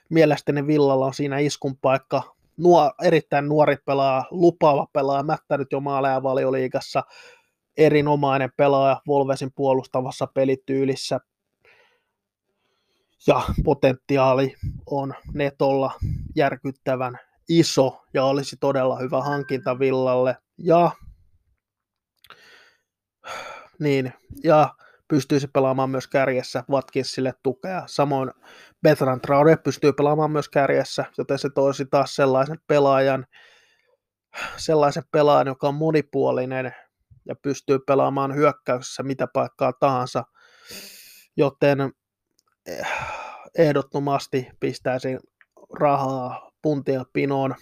mielestäni 0.10 0.68
Villalla 0.68 1.06
on 1.06 1.14
siinä 1.14 1.40
iskun 1.40 1.78
paikka. 1.78 2.36
Nuo, 2.58 2.92
erittäin 3.04 3.48
nuori 3.48 3.78
pelaaja, 3.86 4.24
lupaava 4.32 4.88
pelaaja, 4.94 5.24
mättänyt 5.24 5.68
jo 5.72 5.80
maaleja 5.80 6.24
valioliigassa, 6.24 7.04
erinomainen 7.78 8.50
pelaaja 8.58 9.02
Volvesin 9.08 9.52
puolustavassa 9.56 10.28
pelityylissä, 10.28 11.20
ja 13.28 13.42
potentiaali 13.64 14.56
on 14.86 15.14
netolla 15.34 15.92
järkyttävän 16.36 17.20
iso 17.50 18.02
ja 18.14 18.26
olisi 18.26 18.58
todella 18.60 18.98
hyvä 18.98 19.22
hankinta 19.22 19.80
Villalle. 19.80 20.38
Ja 20.58 20.92
niin, 23.80 24.14
ja 24.44 24.76
pystyisi 25.08 25.48
pelaamaan 25.48 25.90
myös 25.90 26.08
kärjessä 26.08 26.64
Watkinsille 26.70 27.34
tukea. 27.44 27.84
Samoin 27.86 28.32
Bertrand 28.82 29.22
Traore 29.22 29.58
pystyy 29.58 29.94
pelaamaan 29.94 30.32
myös 30.32 30.50
kärjessä, 30.50 31.06
joten 31.18 31.40
se 31.40 31.50
toisi 31.50 31.86
taas 31.86 32.16
sellaisen 32.16 32.60
pelaajan, 32.68 33.26
sellaisen 34.58 35.04
pelaajan, 35.12 35.48
joka 35.48 35.68
on 35.68 35.76
monipuolinen 35.76 36.76
ja 37.26 37.36
pystyy 37.36 37.80
pelaamaan 37.80 38.36
hyökkäyksessä 38.36 39.04
mitä 39.04 39.28
paikkaa 39.34 39.74
tahansa. 39.74 40.24
Joten 41.38 41.80
eh, 42.66 42.88
ehdottomasti 43.58 44.48
pistäisin 44.60 45.20
rahaa 45.80 46.52
puntia 46.62 47.04
pinoon 47.14 47.56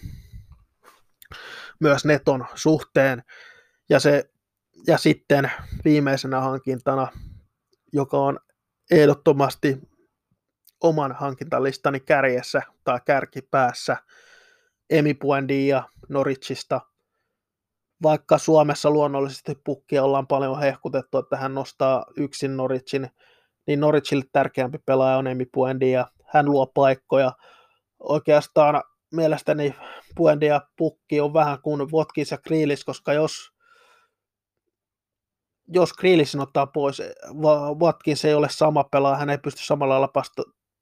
myös 1.80 2.04
neton 2.04 2.46
suhteen. 2.54 3.22
Ja 3.90 4.00
se 4.00 4.30
ja 4.86 4.98
sitten 4.98 5.50
viimeisenä 5.84 6.40
hankintana, 6.40 7.08
joka 7.92 8.18
on 8.18 8.38
ehdottomasti 8.90 9.78
oman 10.82 11.12
hankintalistani 11.12 12.00
kärjessä 12.00 12.62
tai 12.84 13.00
kärkipäässä, 13.06 13.96
Emi 14.90 15.14
Buendia 15.14 15.82
Noritsista. 16.08 16.80
Vaikka 18.02 18.38
Suomessa 18.38 18.90
luonnollisesti 18.90 19.54
pukkia 19.64 20.04
ollaan 20.04 20.26
paljon 20.26 20.60
hehkutettu, 20.60 21.18
että 21.18 21.36
hän 21.36 21.54
nostaa 21.54 22.06
yksin 22.16 22.56
Noritsin, 22.56 23.08
niin 23.66 23.80
Noritsille 23.80 24.24
tärkeämpi 24.32 24.78
pelaaja 24.86 25.16
on 25.16 25.26
Emi 25.26 25.46
Buendia. 25.54 26.06
Hän 26.24 26.46
luo 26.46 26.66
paikkoja. 26.66 27.32
Oikeastaan 27.98 28.82
mielestäni 29.14 29.74
Buendia 30.16 30.60
pukki 30.76 31.20
on 31.20 31.34
vähän 31.34 31.62
kuin 31.62 31.90
Votkis 31.90 32.30
ja 32.30 32.38
Kriilis, 32.38 32.84
koska 32.84 33.12
jos 33.12 33.57
jos 35.68 35.92
Grealishin 35.92 36.40
ottaa 36.40 36.66
pois, 36.66 37.02
Watkins 37.80 38.24
ei 38.24 38.34
ole 38.34 38.48
sama 38.50 38.84
pelaaja, 38.84 39.16
hän 39.16 39.30
ei 39.30 39.38
pysty 39.38 39.64
samalla 39.64 40.00
lailla 40.00 40.22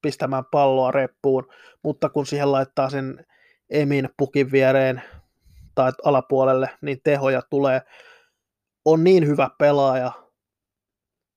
pistämään 0.03 0.45
palloa 0.51 0.91
reppuun, 0.91 1.49
mutta 1.85 2.09
kun 2.09 2.27
siihen 2.27 2.53
laittaa 2.53 2.91
sen 2.91 3.27
Emin 3.71 4.09
pukin 4.17 4.53
viereen 4.53 5.03
tai 5.75 5.93
alapuolelle, 6.05 6.71
niin 6.83 6.99
tehoja 7.05 7.43
tulee. 7.51 7.83
On 8.85 9.05
niin 9.05 9.27
hyvä 9.27 9.51
pelaaja, 9.59 10.13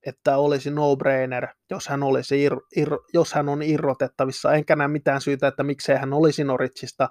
että 0.05 0.37
olisi 0.37 0.71
no-brainer, 0.71 1.47
jos 1.69 1.87
hän, 1.87 2.03
olisi 2.03 2.43
ir, 2.43 2.55
ir, 2.75 2.89
jos 3.13 3.33
hän 3.33 3.49
on 3.49 3.61
irrotettavissa. 3.61 4.53
Enkä 4.53 4.75
näe 4.75 4.87
mitään 4.87 5.21
syytä, 5.21 5.47
että 5.47 5.63
miksei 5.63 5.97
hän 5.97 6.13
olisi 6.13 6.43
Noritsista 6.43 7.09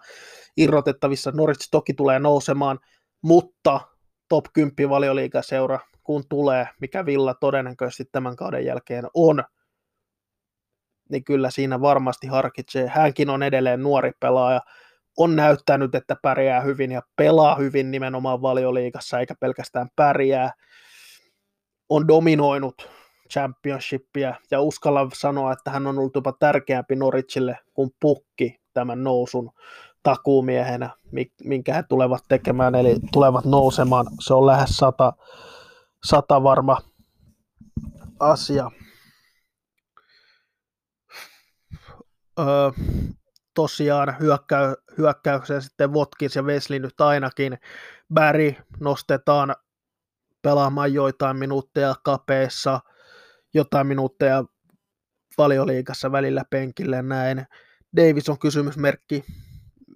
irrotettavissa. 0.56 1.30
Norwich 1.30 1.68
toki 1.70 1.94
tulee 1.94 2.18
nousemaan, 2.18 2.78
mutta 3.22 3.80
top 4.28 4.44
10 4.52 4.90
valioliigaseura, 4.90 5.78
kun 6.08 6.24
tulee, 6.28 6.68
mikä 6.80 7.06
Villa 7.06 7.34
todennäköisesti 7.34 8.04
tämän 8.12 8.36
kauden 8.36 8.64
jälkeen 8.64 9.04
on, 9.14 9.44
niin 11.10 11.24
kyllä 11.24 11.50
siinä 11.50 11.80
varmasti 11.80 12.26
harkitsee. 12.26 12.88
Hänkin 12.88 13.30
on 13.30 13.42
edelleen 13.42 13.82
nuori 13.82 14.12
pelaaja, 14.20 14.60
on 15.18 15.36
näyttänyt, 15.36 15.94
että 15.94 16.16
pärjää 16.22 16.60
hyvin 16.60 16.92
ja 16.92 17.02
pelaa 17.16 17.54
hyvin 17.54 17.90
nimenomaan 17.90 18.42
valioliigassa, 18.42 19.20
eikä 19.20 19.34
pelkästään 19.40 19.88
pärjää. 19.96 20.52
On 21.88 22.08
dominoinut 22.08 22.90
championshipia 23.32 24.34
ja 24.50 24.60
uskalla 24.60 25.08
sanoa, 25.14 25.52
että 25.52 25.70
hän 25.70 25.86
on 25.86 25.98
ollut 25.98 26.14
jopa 26.14 26.32
tärkeämpi 26.32 26.96
Noritsille 26.96 27.58
kuin 27.74 27.90
pukki 28.00 28.60
tämän 28.74 29.04
nousun 29.04 29.50
takuumiehenä, 30.02 30.90
minkä 31.44 31.74
he 31.74 31.82
tulevat 31.88 32.22
tekemään, 32.28 32.74
eli 32.74 32.96
tulevat 33.12 33.44
nousemaan. 33.44 34.06
Se 34.20 34.34
on 34.34 34.46
lähes 34.46 34.76
100 34.76 35.12
sata 36.04 36.42
varma 36.42 36.78
asia. 38.20 38.70
Öö, 42.38 42.70
tosiaan 43.54 44.16
hyökkäy, 44.20 44.74
hyökkäykseen 44.98 45.62
sitten 45.62 45.92
Votkins 45.92 46.36
ja 46.36 46.42
Wesley 46.42 46.78
nyt 46.78 47.00
ainakin. 47.00 47.58
Bäri 48.14 48.56
nostetaan 48.80 49.54
pelaamaan 50.42 50.94
joitain 50.94 51.36
minuutteja 51.36 51.94
kapeessa, 52.04 52.80
jotain 53.54 53.86
minuutteja 53.86 54.44
valioliikassa 55.38 56.12
välillä 56.12 56.44
penkille 56.50 57.02
näin. 57.02 57.46
Davis 57.96 58.28
on 58.28 58.38
kysymysmerkki 58.38 59.24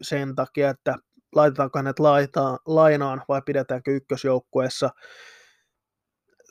sen 0.03 0.35
takia, 0.35 0.71
että 0.71 0.97
laitetaanko 1.35 1.79
hänet 1.79 1.99
laitaan, 1.99 2.59
lainaan 2.67 3.23
vai 3.29 3.43
pidetäänkö 3.47 3.91
ykkösjoukkueessa. 3.91 4.91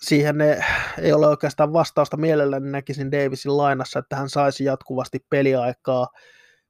Siihen 0.01 0.37
ne, 0.37 0.65
ei 1.01 1.13
ole 1.13 1.27
oikeastaan 1.27 1.73
vastausta 1.73 2.17
mielelläni 2.17 2.71
näkisin 2.71 3.11
Davisin 3.11 3.57
lainassa, 3.57 3.99
että 3.99 4.15
hän 4.15 4.29
saisi 4.29 4.63
jatkuvasti 4.63 5.25
peliaikaa, 5.29 6.07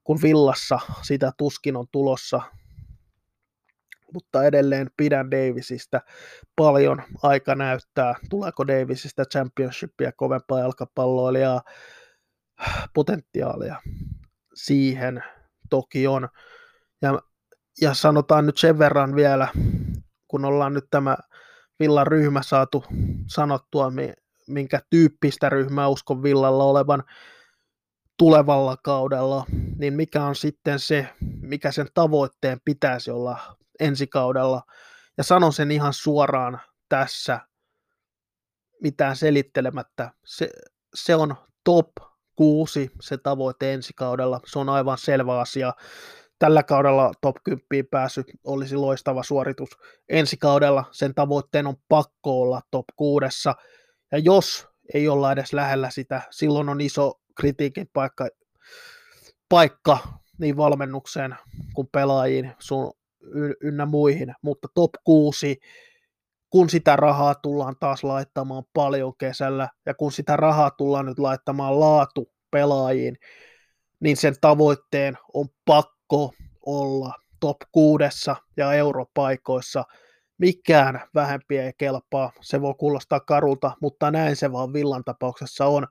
kun 0.03 0.19
villassa 0.21 0.79
sitä 1.01 1.31
tuskin 1.37 1.75
on 1.75 1.85
tulossa. 1.91 2.41
Mutta 4.13 4.43
edelleen 4.43 4.91
pidän 4.97 5.31
Davisista 5.31 6.01
paljon. 6.55 7.03
Aika 7.23 7.55
näyttää, 7.55 8.15
tuleeko 8.29 8.67
Davisista 8.67 9.25
championshipia 9.25 10.11
kovempaa 10.11 10.59
jalkapalloilijaa 10.59 11.61
potentiaalia 12.93 13.75
siihen 14.53 15.23
toki 15.69 16.07
on. 16.07 16.29
Ja, 17.01 17.21
ja 17.81 17.93
sanotaan 17.93 18.45
nyt 18.45 18.57
sen 18.57 18.79
verran 18.79 19.15
vielä, 19.15 19.47
kun 20.27 20.45
ollaan 20.45 20.73
nyt 20.73 20.85
tämä 20.91 21.17
Villan 21.81 22.07
ryhmä 22.07 22.41
saatu 22.43 22.83
sanottua, 23.27 23.91
minkä 24.47 24.81
tyyppistä 24.89 25.49
ryhmää 25.49 25.87
uskon 25.87 26.23
Villalla 26.23 26.63
olevan 26.63 27.03
tulevalla 28.17 28.77
kaudella, 28.77 29.45
niin 29.77 29.93
mikä 29.93 30.23
on 30.23 30.35
sitten 30.35 30.79
se, 30.79 31.09
mikä 31.41 31.71
sen 31.71 31.87
tavoitteen 31.93 32.59
pitäisi 32.65 33.11
olla 33.11 33.57
ensi 33.79 34.07
kaudella. 34.07 34.61
Ja 35.17 35.23
sanon 35.23 35.53
sen 35.53 35.71
ihan 35.71 35.93
suoraan 35.93 36.59
tässä, 36.89 37.39
mitään 38.81 39.15
selittelemättä. 39.15 40.11
Se, 40.25 40.49
se 40.95 41.15
on 41.15 41.35
top 41.63 41.89
6 42.35 42.91
se 43.01 43.17
tavoite 43.17 43.73
ensi 43.73 43.93
kaudella. 43.95 44.39
Se 44.45 44.59
on 44.59 44.69
aivan 44.69 44.97
selvä 44.97 45.39
asia 45.39 45.73
tällä 46.41 46.63
kaudella 46.63 47.11
top 47.21 47.35
10 47.43 47.87
pääsy 47.91 48.23
olisi 48.43 48.75
loistava 48.75 49.23
suoritus. 49.23 49.69
Ensi 50.09 50.37
kaudella 50.37 50.85
sen 50.91 51.15
tavoitteen 51.15 51.67
on 51.67 51.75
pakko 51.89 52.41
olla 52.41 52.61
top 52.71 52.85
6. 52.95 53.25
Ja 54.11 54.17
jos 54.17 54.67
ei 54.93 55.07
olla 55.07 55.31
edes 55.31 55.53
lähellä 55.53 55.89
sitä, 55.89 56.21
silloin 56.29 56.69
on 56.69 56.81
iso 56.81 57.13
kritiikin 57.39 57.89
paikka, 57.93 58.27
paikka 59.49 59.97
niin 60.37 60.57
valmennukseen 60.57 61.35
kuin 61.73 61.87
pelaajiin 61.91 62.51
sun 62.59 62.93
ynnä 63.61 63.85
muihin, 63.85 64.33
mutta 64.41 64.67
top 64.73 64.91
6, 65.03 65.59
kun 66.49 66.69
sitä 66.69 66.95
rahaa 66.95 67.35
tullaan 67.35 67.75
taas 67.79 68.03
laittamaan 68.03 68.63
paljon 68.73 69.13
kesällä 69.17 69.69
ja 69.85 69.93
kun 69.93 70.11
sitä 70.11 70.35
rahaa 70.37 70.71
tullaan 70.71 71.05
nyt 71.05 71.19
laittamaan 71.19 71.79
laatu 71.79 72.31
pelaajiin, 72.51 73.17
niin 73.99 74.17
sen 74.17 74.35
tavoitteen 74.41 75.17
on 75.33 75.47
pakko 75.65 76.00
pakko 76.11 76.33
olla 76.65 77.13
top 77.39 77.57
kuudessa 77.71 78.35
ja 78.57 78.73
europaikoissa. 78.73 79.83
Mikään 80.37 81.01
vähempi 81.15 81.57
ei 81.57 81.71
kelpaa. 81.77 82.31
Se 82.41 82.61
voi 82.61 82.73
kuulostaa 82.79 83.19
karulta, 83.19 83.71
mutta 83.81 84.11
näin 84.11 84.35
se 84.35 84.51
vaan 84.51 84.73
Villan 84.73 85.03
tapauksessa 85.03 85.65
on. 85.65 85.87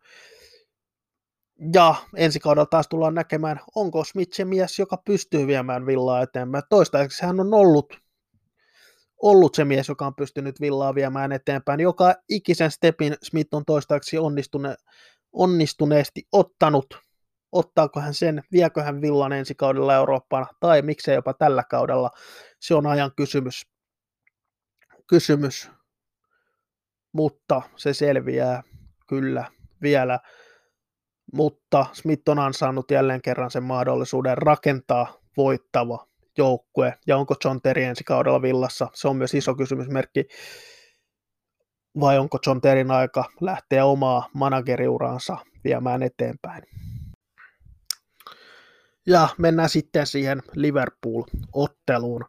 Ja 1.74 1.94
ensi 2.16 2.40
kaudella 2.40 2.66
taas 2.66 2.88
tullaan 2.88 3.14
näkemään, 3.14 3.60
onko 3.74 4.04
Smith 4.04 4.32
se 4.32 4.44
mies, 4.44 4.78
joka 4.78 4.96
pystyy 4.96 5.46
viemään 5.46 5.86
Villaa 5.86 6.22
eteenpäin. 6.22 6.64
Toistaiseksi 6.70 7.26
hän 7.26 7.40
on 7.40 7.54
ollut, 7.54 7.98
ollut 9.22 9.54
se 9.54 9.64
mies, 9.64 9.88
joka 9.88 10.06
on 10.06 10.14
pystynyt 10.14 10.60
Villaa 10.60 10.94
viemään 10.94 11.32
eteenpäin. 11.32 11.80
Joka 11.80 12.14
ikisen 12.28 12.70
stepin 12.70 13.16
Smith 13.22 13.54
on 13.54 13.64
toistaiseksi 13.64 14.18
onnistune, 14.18 14.74
onnistuneesti 15.32 16.22
ottanut 16.32 17.09
ottaako 17.52 18.00
hän 18.00 18.14
sen, 18.14 18.42
viekö 18.52 18.82
hän 18.82 19.02
villan 19.02 19.32
ensi 19.32 19.54
kaudella 19.54 19.94
Eurooppaan, 19.94 20.46
tai 20.60 20.82
miksei 20.82 21.14
jopa 21.14 21.34
tällä 21.34 21.64
kaudella, 21.70 22.10
se 22.60 22.74
on 22.74 22.86
ajan 22.86 23.10
kysymys. 23.16 23.66
kysymys. 25.06 25.70
Mutta 27.12 27.62
se 27.76 27.94
selviää 27.94 28.62
kyllä 29.08 29.44
vielä. 29.82 30.18
Mutta 31.32 31.86
Smith 31.92 32.28
on 32.28 32.38
ansainnut 32.38 32.90
jälleen 32.90 33.22
kerran 33.22 33.50
sen 33.50 33.62
mahdollisuuden 33.62 34.38
rakentaa 34.38 35.14
voittava 35.36 36.06
joukkue, 36.38 36.94
ja 37.06 37.16
onko 37.16 37.34
John 37.44 37.60
Terry 37.62 37.82
ensi 37.82 38.04
kaudella 38.04 38.42
villassa, 38.42 38.88
se 38.94 39.08
on 39.08 39.16
myös 39.16 39.34
iso 39.34 39.54
kysymysmerkki, 39.54 40.24
vai 42.00 42.18
onko 42.18 42.38
John 42.46 42.60
Terryn 42.60 42.90
aika 42.90 43.24
lähteä 43.40 43.84
omaa 43.84 44.28
manageriuraansa 44.34 45.36
viemään 45.64 46.02
eteenpäin. 46.02 46.89
Ja 49.06 49.28
mennään 49.38 49.68
sitten 49.68 50.06
siihen 50.06 50.42
Liverpool-otteluun. 50.54 52.24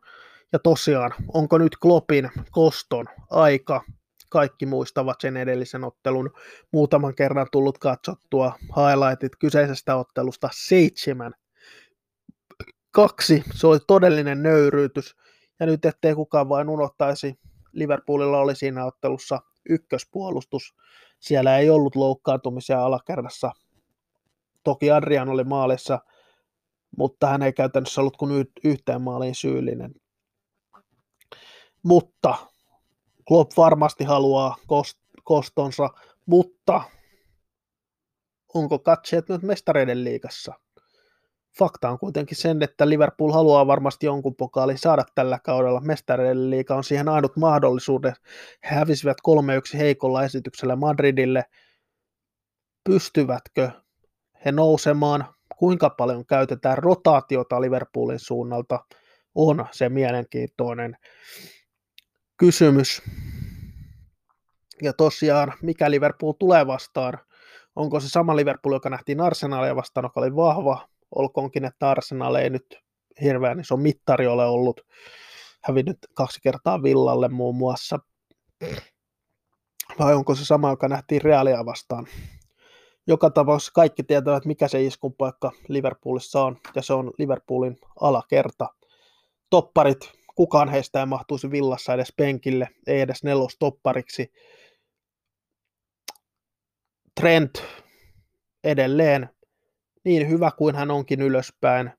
Ja 0.53 0.59
tosiaan, 0.59 1.13
onko 1.33 1.57
nyt 1.57 1.77
Kloppin 1.81 2.29
koston 2.51 3.05
aika? 3.29 3.83
Kaikki 4.29 4.65
muistavat 4.65 5.21
sen 5.21 5.37
edellisen 5.37 5.83
ottelun. 5.83 6.31
Muutaman 6.73 7.15
kerran 7.15 7.47
tullut 7.51 7.77
katsottua 7.77 8.55
highlightit 8.61 9.35
kyseisestä 9.39 9.95
ottelusta 9.95 10.49
seitsemän. 10.53 11.33
Kaksi, 12.91 13.43
se 13.53 13.67
oli 13.67 13.79
todellinen 13.87 14.43
nöyryytys. 14.43 15.15
Ja 15.59 15.65
nyt 15.65 15.85
ettei 15.85 16.15
kukaan 16.15 16.49
vain 16.49 16.69
unohtaisi, 16.69 17.39
Liverpoolilla 17.71 18.39
oli 18.39 18.55
siinä 18.55 18.85
ottelussa 18.85 19.39
ykköspuolustus. 19.69 20.75
Siellä 21.19 21.57
ei 21.57 21.69
ollut 21.69 21.95
loukkaantumisia 21.95 22.85
alakerrassa. 22.85 23.51
Toki 24.63 24.91
Adrian 24.91 25.29
oli 25.29 25.43
maalissa– 25.43 25.99
mutta 26.97 27.27
hän 27.27 27.41
ei 27.41 27.53
käytännössä 27.53 28.01
ollut 28.01 28.17
kuin 28.17 28.45
yhteen 28.63 29.01
maaliin 29.01 29.35
syyllinen. 29.35 29.95
Mutta 31.83 32.37
Klopp 33.27 33.51
varmasti 33.57 34.03
haluaa 34.03 34.55
kostonsa, 35.23 35.89
mutta 36.25 36.83
onko 38.53 38.79
katseet 38.79 39.29
nyt 39.29 39.41
mestareiden 39.41 40.03
liigassa? 40.03 40.53
Fakta 41.59 41.89
on 41.89 41.99
kuitenkin 41.99 42.37
sen, 42.37 42.63
että 42.63 42.89
Liverpool 42.89 43.31
haluaa 43.31 43.67
varmasti 43.67 44.05
jonkun 44.05 44.35
pokaalin 44.35 44.77
saada 44.77 45.03
tällä 45.15 45.39
kaudella. 45.39 45.79
Mestareiden 45.79 46.49
liiga 46.49 46.75
on 46.75 46.83
siihen 46.83 47.09
ainut 47.09 47.37
mahdollisuuden. 47.37 48.13
He 48.63 48.75
hävisivät 48.75 49.17
3-1 49.75 49.77
heikolla 49.77 50.23
esityksellä 50.23 50.75
Madridille. 50.75 51.45
Pystyvätkö 52.83 53.71
he 54.45 54.51
nousemaan 54.51 55.33
kuinka 55.61 55.89
paljon 55.89 56.25
käytetään 56.25 56.77
rotaatiota 56.77 57.61
Liverpoolin 57.61 58.19
suunnalta, 58.19 58.85
on 59.35 59.65
se 59.71 59.89
mielenkiintoinen 59.89 60.97
kysymys. 62.37 63.01
Ja 64.81 64.93
tosiaan, 64.93 65.53
mikä 65.61 65.91
Liverpool 65.91 66.31
tulee 66.31 66.67
vastaan, 66.67 67.19
onko 67.75 67.99
se 67.99 68.09
sama 68.09 68.35
Liverpool, 68.35 68.73
joka 68.73 68.89
nähtiin 68.89 69.21
Arsenalia 69.21 69.75
vastaan, 69.75 70.05
joka 70.05 70.19
oli 70.19 70.35
vahva, 70.35 70.87
olkoonkin, 71.15 71.65
että 71.65 71.89
Arsenal 71.89 72.35
ei 72.35 72.49
nyt 72.49 72.79
hirveän 73.21 73.59
iso 73.59 73.77
mittari 73.77 74.27
ole 74.27 74.45
ollut, 74.45 74.81
hävinnyt 75.63 75.97
kaksi 76.13 76.39
kertaa 76.43 76.83
Villalle 76.83 77.29
muun 77.29 77.55
muassa, 77.55 77.99
vai 79.99 80.13
onko 80.13 80.35
se 80.35 80.45
sama, 80.45 80.69
joka 80.69 80.87
nähtiin 80.87 81.21
Realia 81.21 81.65
vastaan. 81.65 82.07
Joka 83.07 83.29
tapauksessa 83.29 83.71
kaikki 83.75 84.03
tietävät, 84.03 84.45
mikä 84.45 84.67
se 84.67 84.83
iskun 84.83 85.13
paikka 85.13 85.51
Liverpoolissa 85.67 86.43
on, 86.43 86.57
ja 86.75 86.81
se 86.81 86.93
on 86.93 87.11
Liverpoolin 87.17 87.77
alakerta. 88.01 88.69
Topparit, 89.49 90.11
kukaan 90.35 90.69
heistä 90.69 90.99
ei 90.99 91.05
mahtuisi 91.05 91.51
villassa 91.51 91.93
edes 91.93 92.13
penkille, 92.17 92.67
ei 92.87 93.01
edes 93.01 93.23
nelostoppariksi. 93.23 94.31
Trent 97.19 97.63
edelleen, 98.63 99.29
niin 100.05 100.29
hyvä 100.29 100.51
kuin 100.57 100.75
hän 100.75 100.91
onkin 100.91 101.21
ylöspäin, 101.21 101.91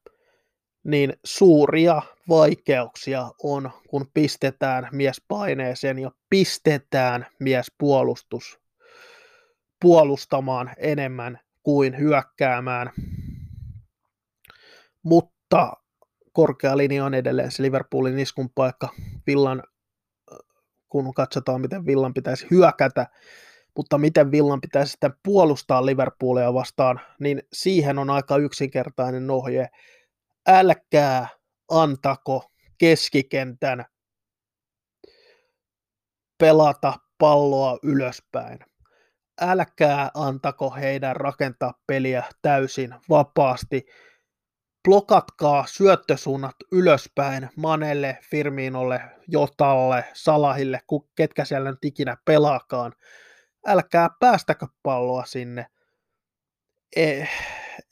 niin 0.85 1.17
suuria 1.25 2.03
vaikeuksia 2.29 3.31
on, 3.43 3.71
kun 3.89 4.07
pistetään 4.15 4.89
mies 4.93 5.23
paineeseen 5.29 5.99
ja 5.99 6.11
pistetään 6.31 7.27
mies 7.41 7.73
puolustus 7.79 8.62
puolustamaan 9.83 10.71
enemmän 10.77 11.41
kuin 11.63 11.99
hyökkäämään. 11.99 12.91
Mutta 15.03 15.73
korkea 16.33 16.77
linja 16.77 17.05
on 17.05 17.15
edelleen 17.15 17.51
se 17.51 17.63
Liverpoolin 17.63 18.19
iskun 18.19 18.51
paikka. 18.55 18.89
Villan, 19.27 19.63
kun 20.89 21.15
katsotaan, 21.15 21.61
miten 21.61 21.87
Villan 21.87 22.15
pitäisi 22.15 22.47
hyökätä, 22.51 23.07
mutta 23.77 23.99
miten 23.99 24.31
Villan 24.31 24.61
pitäisi 24.61 24.91
sitten 24.91 25.15
puolustaa 25.25 25.87
Liverpoolia 25.87 26.55
vastaan, 26.55 27.01
niin 27.21 27.43
siihen 27.53 27.99
on 27.99 28.11
aika 28.11 28.37
yksinkertainen 28.37 29.31
ohje. 29.31 29.69
Älkää 30.47 31.29
antako 31.71 32.53
keskikentän 32.79 33.85
pelata 36.39 36.95
palloa 37.19 37.79
ylöspäin. 37.83 38.72
Älkää 39.41 40.11
antako 40.15 40.71
heidän 40.71 41.17
rakentaa 41.17 41.75
peliä 41.87 42.25
täysin 42.43 42.95
vapaasti. 43.09 43.87
Blokatkaa 44.85 45.65
syöttösuunnat 45.69 46.57
ylöspäin 46.73 47.51
Manelle, 47.57 48.19
Firminolle, 48.31 49.01
Jotalle, 49.29 50.05
Salahille, 50.13 50.81
ketkä 51.17 51.45
siellä 51.45 51.71
nyt 51.71 51.85
ikinä 51.85 52.17
pelaakaan 52.25 52.93
älkää 53.67 54.09
päästäkö 54.21 54.67
palloa 54.83 55.25
sinne. 55.25 55.67
Ei, 56.97 57.29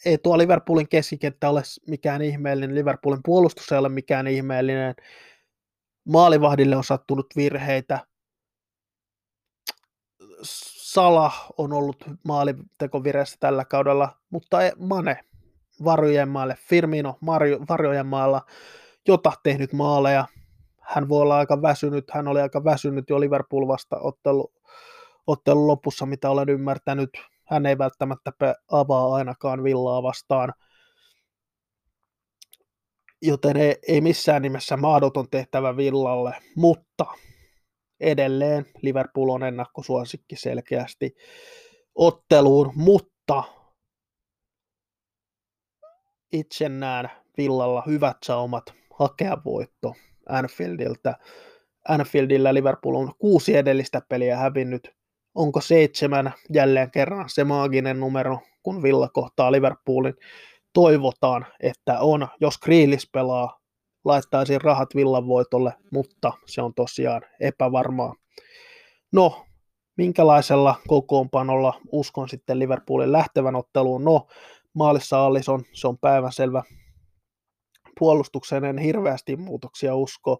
ei 0.04 0.18
tuo 0.18 0.38
Liverpoolin 0.38 0.88
keskikenttä 0.88 1.50
ole 1.50 1.62
mikään 1.88 2.22
ihmeellinen, 2.22 2.74
Liverpoolin 2.74 3.20
puolustus 3.24 3.72
ei 3.72 3.78
ole 3.78 3.88
mikään 3.88 4.26
ihmeellinen, 4.26 4.94
maalivahdille 6.08 6.76
on 6.76 6.84
sattunut 6.84 7.26
virheitä, 7.36 8.06
Sala 10.92 11.32
on 11.58 11.72
ollut 11.72 12.04
maalitekovireessä 12.24 13.36
tällä 13.40 13.64
kaudella, 13.64 14.16
mutta 14.30 14.58
Mane 14.78 15.20
varojen 15.84 16.28
maalle, 16.28 16.56
Firmino 16.68 17.18
varjojen 17.68 18.06
maalla, 18.06 18.42
jota 19.08 19.32
tehnyt 19.42 19.72
maaleja. 19.72 20.26
Hän 20.80 21.08
voi 21.08 21.22
olla 21.22 21.38
aika 21.38 21.62
väsynyt, 21.62 22.10
hän 22.10 22.28
oli 22.28 22.40
aika 22.40 22.64
väsynyt 22.64 23.10
jo 23.10 23.20
Liverpool 23.20 23.68
vasta 23.68 23.96
ottelu, 24.00 24.52
ottelun 25.26 25.66
lopussa, 25.66 26.06
mitä 26.06 26.30
olen 26.30 26.48
ymmärtänyt. 26.48 27.10
Hän 27.44 27.66
ei 27.66 27.78
välttämättä 27.78 28.32
avaa 28.72 29.14
ainakaan 29.14 29.64
villaa 29.64 30.02
vastaan. 30.02 30.52
Joten 33.22 33.56
ei, 33.56 33.76
ei 33.88 34.00
missään 34.00 34.42
nimessä 34.42 34.76
mahdoton 34.76 35.30
tehtävä 35.30 35.76
villalle, 35.76 36.34
mutta 36.56 37.06
edelleen 38.00 38.66
Liverpool 38.82 39.28
on 39.28 39.42
ennakkosuosikki 39.42 40.36
selkeästi 40.36 41.16
otteluun, 41.94 42.72
mutta 42.74 43.44
itse 46.32 46.68
näen 46.68 47.10
villalla 47.36 47.82
hyvät 47.86 48.16
saumat 48.22 48.74
hakea 48.98 49.36
voitto 49.44 49.94
Anfieldiltä. 50.28 51.14
Anfieldillä 51.88 52.54
Liverpool 52.54 52.94
on 52.94 53.12
kuusi 53.18 53.56
edellistä 53.56 54.02
peliä 54.08 54.36
hävinnyt, 54.36 54.90
onko 55.34 55.60
seitsemän 55.60 56.32
jälleen 56.52 56.90
kerran 56.90 57.28
se 57.28 57.44
maaginen 57.44 58.00
numero, 58.00 58.38
kun 58.62 58.82
Villa 58.82 59.08
kohtaa 59.08 59.52
Liverpoolin. 59.52 60.14
Toivotaan, 60.72 61.46
että 61.60 62.00
on. 62.00 62.28
Jos 62.40 62.58
Kriilis 62.58 63.10
pelaa, 63.12 63.59
laittaisin 64.04 64.60
rahat 64.60 64.88
Villan 64.94 65.26
voitolle, 65.26 65.72
mutta 65.92 66.32
se 66.46 66.62
on 66.62 66.74
tosiaan 66.74 67.22
epävarmaa. 67.40 68.14
No, 69.12 69.46
minkälaisella 69.96 70.74
kokoonpanolla 70.88 71.80
uskon 71.92 72.28
sitten 72.28 72.58
Liverpoolin 72.58 73.12
lähtevän 73.12 73.56
otteluun? 73.56 74.04
No, 74.04 74.26
maalissa 74.74 75.26
Allison, 75.26 75.64
se 75.72 75.88
on 75.88 75.98
päivänselvä. 75.98 76.62
Puolustukseen 77.98 78.64
en 78.64 78.78
hirveästi 78.78 79.36
muutoksia 79.36 79.94
usko. 79.94 80.38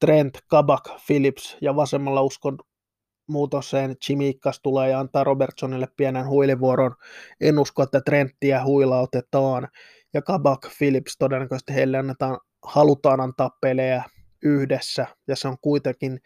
Trent, 0.00 0.38
Kabak, 0.50 0.88
Phillips 1.06 1.56
ja 1.60 1.76
vasemmalla 1.76 2.22
uskon 2.22 2.58
muutoseen 3.28 3.96
Chimikas 3.98 4.60
tulee 4.62 4.90
ja 4.90 5.00
antaa 5.00 5.24
Robertsonille 5.24 5.88
pienen 5.96 6.28
huilivuoron. 6.28 6.94
En 7.40 7.58
usko, 7.58 7.82
että 7.82 8.00
Trenttiä 8.00 8.64
huilautetaan. 8.64 9.68
Ja 10.14 10.22
Kabak 10.22 10.60
Phillips 10.78 11.16
todennäköisesti 11.18 11.74
heille 11.74 11.98
annetaan, 11.98 12.38
halutaan 12.64 13.20
antaa 13.20 13.50
pelejä 13.60 14.04
yhdessä. 14.42 15.06
Ja 15.28 15.36
se 15.36 15.48
on 15.48 15.56
kuitenkin 15.60 16.20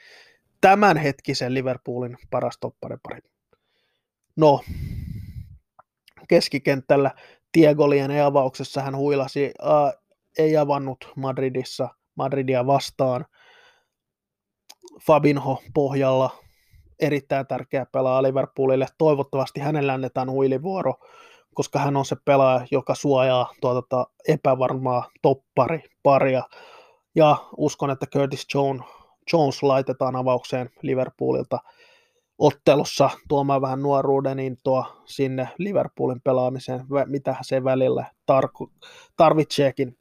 tämänhetkisen 0.61 1.55
Liverpoolin 1.55 2.18
paras 2.31 2.59
topparipari. 2.61 3.20
No, 4.37 4.61
keskikentällä 6.29 7.11
Tiegolien 7.53 8.24
avauksessa 8.24 8.83
hän 8.83 8.96
huilasi, 8.96 9.53
ää, 9.62 9.92
ei 10.38 10.57
avannut 10.57 11.12
Madridissa 11.16 11.88
Madridia 12.14 12.66
vastaan. 12.66 13.27
Fabinho 15.07 15.62
pohjalla 15.74 16.31
erittäin 17.01 17.46
tärkeä 17.46 17.87
pelaaja 17.87 18.22
Liverpoolille. 18.22 18.87
Toivottavasti 18.98 19.61
hänelle 19.61 19.92
annetaan 19.92 20.31
huilivuoro, 20.31 20.94
koska 21.58 21.78
hän 21.78 21.96
on 21.96 22.04
se 22.04 22.16
pelaaja, 22.24 22.66
joka 22.70 22.94
suojaa 22.94 23.52
tuota 23.60 24.06
epävarmaa 24.28 25.10
toppari 25.22 25.82
paria. 26.02 26.42
Ja 27.14 27.36
uskon, 27.56 27.90
että 27.90 28.06
Curtis 28.06 28.46
Jones, 28.54 28.82
Jones 29.32 29.62
laitetaan 29.62 30.16
avaukseen 30.16 30.70
Liverpoolilta 30.82 31.58
ottelussa 32.38 33.10
tuomaan 33.28 33.62
vähän 33.62 33.82
nuoruuden 33.82 34.38
intoa 34.38 35.02
sinne 35.04 35.48
Liverpoolin 35.58 36.20
pelaamiseen, 36.24 36.84
mitä 37.06 37.36
se 37.42 37.64
välillä 37.64 38.04
tar- 38.32 38.88
tarvitseekin. 39.16 39.98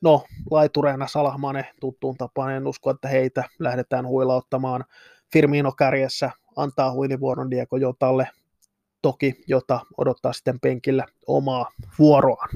No, 0.00 0.22
laitureena 0.50 1.06
Salahmane 1.06 1.70
tuttuun 1.80 2.16
tapaan, 2.16 2.52
en 2.52 2.66
usko, 2.66 2.90
että 2.90 3.08
heitä 3.08 3.44
lähdetään 3.58 4.06
huilauttamaan 4.06 4.84
Firmino 5.32 5.72
kärjessä 5.72 6.30
antaa 6.56 6.92
huilivuoron 6.92 7.50
Diego 7.50 7.76
Jotalle, 7.76 8.28
toki 9.08 9.34
Jota 9.46 9.80
odottaa 9.96 10.32
sitten 10.32 10.60
penkillä 10.60 11.04
omaa 11.26 11.70
vuoroaan. 11.98 12.48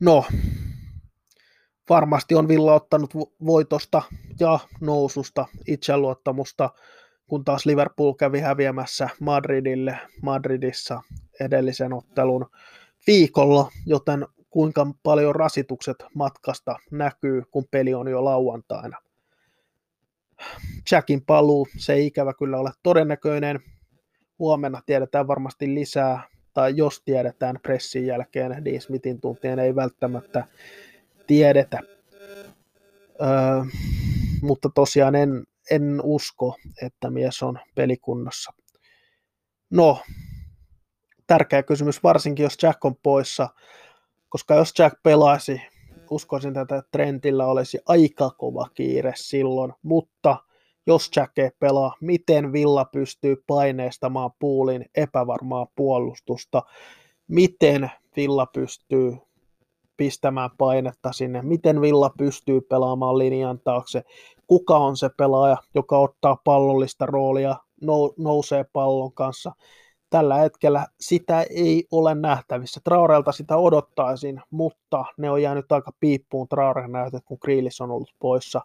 No, 0.00 0.24
varmasti 1.88 2.34
on 2.34 2.48
Villa 2.48 2.74
ottanut 2.74 3.14
voitosta 3.46 4.02
ja 4.40 4.58
noususta 4.80 5.46
itseluottamusta, 5.66 6.70
kun 7.26 7.44
taas 7.44 7.66
Liverpool 7.66 8.12
kävi 8.12 8.40
häviämässä 8.40 9.08
Madridille 9.20 9.98
Madridissa 10.22 11.02
edellisen 11.40 11.92
ottelun 11.92 12.46
viikolla, 13.06 13.70
joten 13.86 14.26
kuinka 14.50 14.86
paljon 15.02 15.34
rasitukset 15.34 16.04
matkasta 16.14 16.76
näkyy, 16.90 17.42
kun 17.50 17.64
peli 17.70 17.94
on 17.94 18.08
jo 18.08 18.24
lauantaina. 18.24 18.98
Jackin 20.90 21.24
paluu, 21.26 21.68
se 21.76 21.92
ei 21.92 22.06
ikävä 22.06 22.32
kyllä 22.38 22.58
ole 22.58 22.70
todennäköinen. 22.82 23.73
Huomenna 24.38 24.82
tiedetään 24.86 25.28
varmasti 25.28 25.74
lisää, 25.74 26.28
tai 26.54 26.76
jos 26.76 27.02
tiedetään 27.04 27.58
pressin 27.62 28.06
jälkeen, 28.06 28.64
Dean 28.64 28.80
Smithin 28.80 29.20
tuntien 29.20 29.58
ei 29.58 29.76
välttämättä 29.76 30.46
tiedetä. 31.26 31.78
Öö, 33.22 33.64
mutta 34.42 34.68
tosiaan 34.74 35.14
en, 35.14 35.44
en 35.70 36.00
usko, 36.02 36.56
että 36.82 37.10
mies 37.10 37.42
on 37.42 37.58
pelikunnossa. 37.74 38.52
No, 39.70 40.02
tärkeä 41.26 41.62
kysymys, 41.62 42.02
varsinkin 42.02 42.42
jos 42.42 42.56
Jack 42.62 42.84
on 42.84 42.96
poissa, 43.02 43.48
koska 44.28 44.54
jos 44.54 44.72
Jack 44.78 45.02
pelaisi 45.02 45.62
uskoisin, 46.10 46.58
että 46.58 46.82
Trentillä 46.92 47.46
olisi 47.46 47.78
aika 47.86 48.30
kova 48.30 48.68
kiire 48.74 49.12
silloin, 49.16 49.72
mutta 49.82 50.36
jos 50.86 51.10
Jack 51.16 51.38
ei 51.38 51.50
pelaa, 51.58 51.94
miten 52.00 52.52
Villa 52.52 52.84
pystyy 52.84 53.44
paineistamaan 53.46 54.30
puulin 54.38 54.84
epävarmaa 54.96 55.66
puolustusta, 55.76 56.62
miten 57.28 57.90
Villa 58.16 58.46
pystyy 58.46 59.16
pistämään 59.96 60.50
painetta 60.58 61.12
sinne, 61.12 61.42
miten 61.42 61.80
Villa 61.80 62.10
pystyy 62.18 62.60
pelaamaan 62.60 63.18
linjan 63.18 63.60
taakse, 63.64 64.02
kuka 64.46 64.76
on 64.76 64.96
se 64.96 65.08
pelaaja, 65.16 65.56
joka 65.74 65.98
ottaa 65.98 66.36
pallollista 66.44 67.06
roolia, 67.06 67.56
nousee 68.18 68.64
pallon 68.72 69.12
kanssa. 69.12 69.52
Tällä 70.10 70.34
hetkellä 70.34 70.86
sitä 71.00 71.42
ei 71.50 71.84
ole 71.90 72.14
nähtävissä. 72.14 72.80
Traorelta 72.84 73.32
sitä 73.32 73.56
odottaisin, 73.56 74.40
mutta 74.50 75.04
ne 75.18 75.30
on 75.30 75.42
jäänyt 75.42 75.72
aika 75.72 75.90
piippuun 76.00 76.48
Traoren 76.48 76.92
näytöt, 76.92 77.22
kun 77.24 77.38
Kriilis 77.38 77.80
on 77.80 77.90
ollut 77.90 78.14
poissa. 78.18 78.60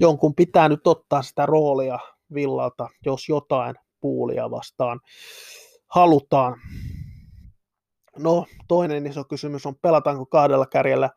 Jonkun 0.00 0.34
pitää 0.34 0.68
nyt 0.68 0.86
ottaa 0.86 1.22
sitä 1.22 1.46
roolia 1.46 1.98
Villalta, 2.34 2.88
jos 3.06 3.28
jotain 3.28 3.74
puulia 4.00 4.50
vastaan 4.50 5.00
halutaan. 5.86 6.60
No, 8.18 8.46
toinen 8.68 9.06
iso 9.06 9.24
kysymys 9.24 9.66
on, 9.66 9.76
pelataanko 9.82 10.26
kahdella 10.26 10.66
kärjellä. 10.66 11.10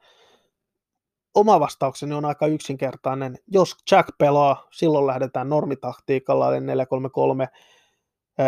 Oma 1.34 1.60
vastaukseni 1.60 2.16
on 2.16 2.26
aika 2.26 2.48
yksinkertainen. 2.48 3.38
Jos 3.48 3.76
Jack 3.92 4.10
pelaa, 4.18 4.68
silloin 4.72 5.08
lähdetään 5.08 5.50
normitaktiikalla, 5.50 6.56
eli 6.56 6.66
433 6.66 7.48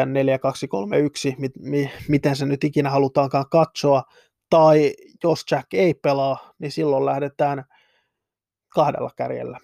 4231, 0.06 1.36
mit, 1.38 1.52
mi, 1.60 1.91
miten 2.08 2.36
se 2.36 2.45
nyt 2.45 2.64
ikinä 2.64 2.89
halutaankaan 2.89 3.45
katsoa, 3.52 4.04
tai 4.50 4.93
jos 5.24 5.45
Jack 5.52 5.74
ei 5.74 5.93
pelaa, 5.93 6.54
niin 6.60 6.72
silloin 6.72 7.06
lähdetään 7.06 7.64
kahdella 8.74 9.12
kärjellä. 9.16 9.60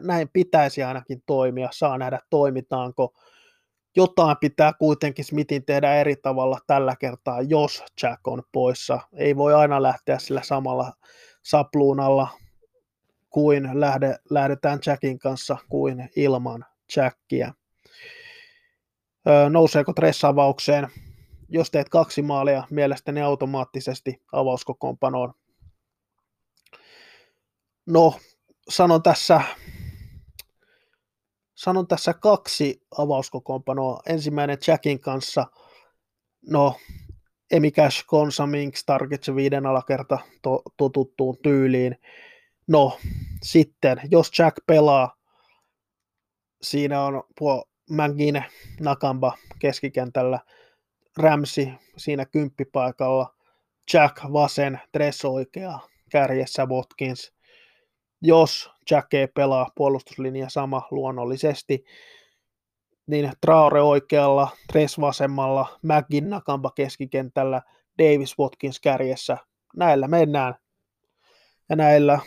Näin 0.00 0.28
pitäisi 0.32 0.82
ainakin 0.82 1.22
toimia, 1.26 1.68
saa 1.72 1.98
nähdä 1.98 2.18
toimitaanko 2.30 3.14
jotain 3.96 4.36
pitää 4.40 4.72
kuitenkin 4.72 5.24
Smithin 5.24 5.64
tehdä 5.64 5.94
eri 5.94 6.16
tavalla 6.16 6.58
tällä 6.66 6.96
kertaa, 6.96 7.42
jos 7.42 7.84
Jack 8.02 8.28
on 8.28 8.42
poissa. 8.52 9.00
Ei 9.12 9.36
voi 9.36 9.54
aina 9.54 9.82
lähteä 9.82 10.18
sillä 10.18 10.42
samalla 10.42 10.92
sapluunalla 11.42 12.28
kuin 13.30 13.70
lähde, 13.72 14.16
lähdetään 14.30 14.78
Jackin 14.86 15.18
kanssa 15.18 15.56
kuin 15.68 16.10
ilman 16.16 16.64
Jackia. 16.96 17.54
Öö, 19.28 19.50
nouseeko 19.50 19.92
tressavaukseen? 19.92 20.88
Jos 21.48 21.70
teet 21.70 21.88
kaksi 21.88 22.22
maalia, 22.22 22.62
mielestäni 22.70 23.22
automaattisesti 23.22 24.22
avauskokoonpanoon. 24.32 25.34
No, 27.86 28.14
sanon 28.68 29.02
tässä 29.02 29.40
sanon 31.54 31.86
tässä 31.86 32.14
kaksi 32.14 32.82
avauskokoonpanoa. 32.98 34.00
Ensimmäinen 34.06 34.58
Jackin 34.66 35.00
kanssa, 35.00 35.46
no 36.48 36.76
Emi 37.50 37.70
Cash, 37.70 38.04
Konsa, 38.06 38.46
Minks, 38.46 38.84
Targets 38.84 39.28
viiden 39.34 39.66
alakerta 39.66 40.18
to, 40.42 40.62
totuttuun 40.76 41.36
tyyliin. 41.42 41.96
No, 42.68 42.98
sitten, 43.42 44.00
jos 44.10 44.30
Jack 44.38 44.56
pelaa, 44.66 45.16
siinä 46.62 47.02
on 47.02 47.22
puo 47.38 47.64
McGinn, 47.90 48.42
Nakamba 48.80 49.38
keskikentällä, 49.58 50.40
Ramsi 51.16 51.72
siinä 51.96 52.26
kymppipaikalla, 52.26 53.34
Jack 53.92 54.16
vasen, 54.32 54.80
Dress 54.94 55.24
oikea, 55.24 55.78
kärjessä 56.10 56.66
Watkins, 56.66 57.32
jos 58.24 58.70
Jack 58.90 59.14
ei 59.14 59.26
pelaa 59.26 59.70
puolustuslinja 59.74 60.48
sama 60.48 60.88
luonnollisesti, 60.90 61.84
niin 63.06 63.32
Traore 63.40 63.82
oikealla, 63.82 64.48
Tres 64.72 65.00
vasemmalla, 65.00 65.78
McGinn 65.82 66.30
Nakamba 66.30 66.70
keskikentällä, 66.70 67.62
Davis 67.98 68.38
Watkins 68.38 68.80
kärjessä. 68.80 69.36
Näillä 69.76 70.08
mennään. 70.08 70.54
Ja 71.68 71.76
näillä 71.76 72.18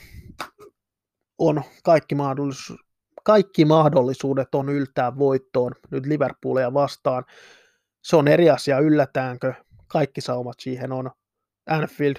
on 1.37 1.61
kaikki, 1.83 2.15
mahdollisuus, 2.15 2.79
kaikki 3.23 3.65
mahdollisuudet 3.65 4.55
on 4.55 4.69
yltää 4.69 5.17
voittoon 5.17 5.71
nyt 5.91 6.05
Liverpoolia 6.05 6.73
vastaan. 6.73 7.25
Se 8.03 8.15
on 8.15 8.27
eri 8.27 8.49
asia, 8.49 8.79
yllätäänkö. 8.79 9.53
Kaikki 9.87 10.21
saumat 10.21 10.59
siihen 10.59 10.91
on. 10.91 11.11
Anfield 11.69 12.15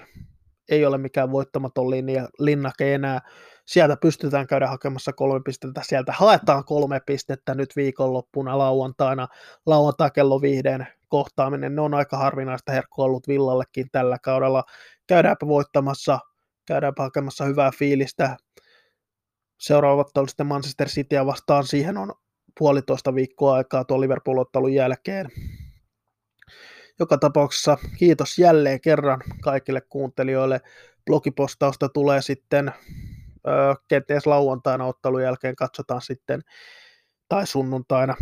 ei 0.69 0.87
ole 0.87 0.99
mikään 0.99 1.33
voittamaton 1.33 1.91
linja, 1.91 2.29
linnake 2.39 2.95
enää 2.95 3.21
sieltä 3.69 3.97
pystytään 3.97 4.47
käydä 4.47 4.67
hakemassa 4.67 5.13
kolme 5.13 5.41
pistettä, 5.45 5.81
sieltä 5.85 6.13
haetaan 6.13 6.65
kolme 6.65 7.01
pistettä 7.07 7.55
nyt 7.55 7.77
viikonloppuna 7.77 8.59
lauantaina, 8.59 9.29
lauantai 9.67 10.11
kello 10.11 10.41
viiden 10.41 10.87
kohtaaminen, 11.09 11.75
ne 11.75 11.81
on 11.81 11.95
aika 11.95 12.17
harvinaista 12.17 12.73
herkkua 12.73 13.05
ollut 13.05 13.29
Villallekin 13.29 13.87
tällä 13.93 14.19
kaudella, 14.23 14.65
käydäänpä 15.07 15.47
voittamassa, 15.47 16.19
käydäänpä 16.67 17.03
hakemassa 17.03 17.45
hyvää 17.45 17.71
fiilistä, 17.79 18.37
seuraavat 19.59 20.17
oli 20.17 20.29
sitten 20.29 20.47
Manchester 20.47 20.89
Cityä 20.89 21.27
vastaan, 21.27 21.67
siihen 21.67 21.97
on 21.97 22.13
puolitoista 22.59 23.15
viikkoa 23.15 23.55
aikaa 23.55 23.85
tuon 23.85 24.01
Liverpool-ottelun 24.01 24.75
jälkeen. 24.75 25.29
Joka 26.99 27.19
tapauksessa 27.19 27.79
kiitos 27.99 28.39
jälleen 28.39 28.81
kerran 28.81 29.21
kaikille 29.43 29.81
kuuntelijoille. 29.81 30.61
Blogipostausta 31.07 31.89
tulee 31.89 32.23
sitten 32.23 32.73
kenties 33.89 34.27
lauantaina 34.27 34.85
ottelun 34.85 35.23
jälkeen 35.23 35.57
katsotaan 35.57 36.03
sitten, 36.03 36.41
tai 37.29 37.47
sunnuntaina. 37.47 38.17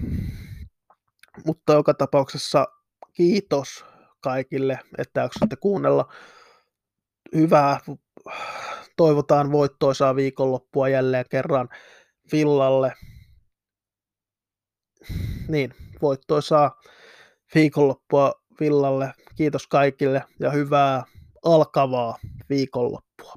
Mutta 1.46 1.72
joka 1.72 1.94
tapauksessa 1.94 2.66
kiitos 3.12 3.84
kaikille, 4.20 4.78
että 4.98 5.20
jaksatte 5.20 5.56
kuunnella. 5.56 6.12
Hyvää, 7.34 7.80
toivotaan 8.96 9.52
voittoisaa 9.52 10.16
viikonloppua 10.16 10.88
jälleen 10.88 11.24
kerran 11.30 11.68
Villalle. 12.32 12.92
Niin, 15.48 15.74
voittoisaa 16.02 16.80
viikonloppua 17.54 18.32
Villalle. 18.60 19.12
Kiitos 19.36 19.66
kaikille 19.66 20.24
ja 20.40 20.50
hyvää 20.50 21.04
alkavaa 21.44 22.18
viikonloppua. 22.50 23.34